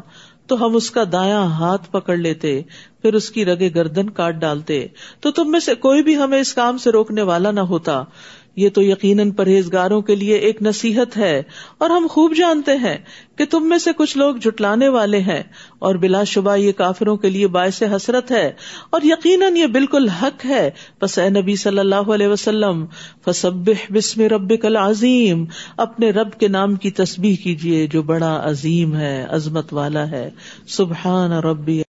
تو 0.52 0.66
ہم 0.66 0.76
اس 0.76 0.90
کا 0.90 1.04
دایاں 1.12 1.44
ہاتھ 1.44 1.90
پکڑ 1.90 2.16
لیتے، 2.16 2.62
پھر 3.02 3.14
اس 3.14 3.30
کی 3.30 3.44
رگے 3.44 3.70
گردن 3.74 4.10
کاٹ 4.10 4.34
ڈالتے۔ 4.34 4.86
تو 5.20 5.30
تم 5.30 5.50
میں 5.50 5.60
سے 5.60 5.74
کوئی 5.74 6.02
بھی 6.02 6.16
ہمیں 6.16 6.40
اس 6.40 6.54
کام 6.54 6.78
سے 6.78 6.90
روکنے 6.90 7.22
والا 7.22 7.50
نہ 7.50 7.60
ہوتا۔ 7.60 8.04
یہ 8.56 8.68
تو 8.68 8.82
یقیناً 8.82 9.30
پرہیزگاروں 9.32 10.00
کے 10.00 10.14
لیے 10.14 10.36
ایک 10.36 10.62
نصیحت 10.62 11.16
ہے، 11.16 11.42
اور 11.78 11.90
ہم 11.90 12.06
خوب 12.10 12.34
جانتے 12.36 12.76
ہیں 12.76 12.96
کہ 13.38 13.44
تم 13.50 13.68
میں 13.68 13.78
سے 13.78 13.90
کچھ 13.96 14.16
لوگ 14.18 14.36
جٹلانے 14.36 14.88
والے 14.88 15.18
ہیں، 15.20 15.42
اور 15.78 15.94
بلا 15.94 16.22
شبہ 16.24 16.56
یہ 16.56 16.72
کافروں 16.72 17.16
کے 17.16 17.30
لیے 17.30 17.46
باعث 17.48 17.82
حسرت 17.94 18.30
ہے، 18.30 18.44
اور 18.90 19.00
یقیناً 19.04 19.56
یہ 19.56 19.66
بالکل 19.72 20.08
حق 20.20 20.44
ہے۔ 20.46 20.68
بس 21.00 21.18
اے 21.18 21.28
نبی 21.30 21.56
صلی 21.56 21.78
اللہ 21.78 22.12
علیہ 22.14 22.28
وسلم 22.28 22.84
فسب 23.24 23.70
بسم 23.90 24.22
رب 24.30 24.52
کل 24.62 24.76
عظیم 24.76 25.44
اپنے 25.76 26.10
رب 26.10 26.38
کے 26.40 26.48
نام 26.48 26.74
کی 26.74 26.90
تسبیح 26.92 27.36
کیجیے 27.42 27.86
جو 27.86 28.02
بڑا 28.02 28.34
عظیم 28.44 28.94
ہے، 28.96 29.14
عظمت 29.30 29.72
والا 29.74 30.08
ہے۔ 30.10 30.28
سبحان 30.68 31.32
ربی 31.44 31.80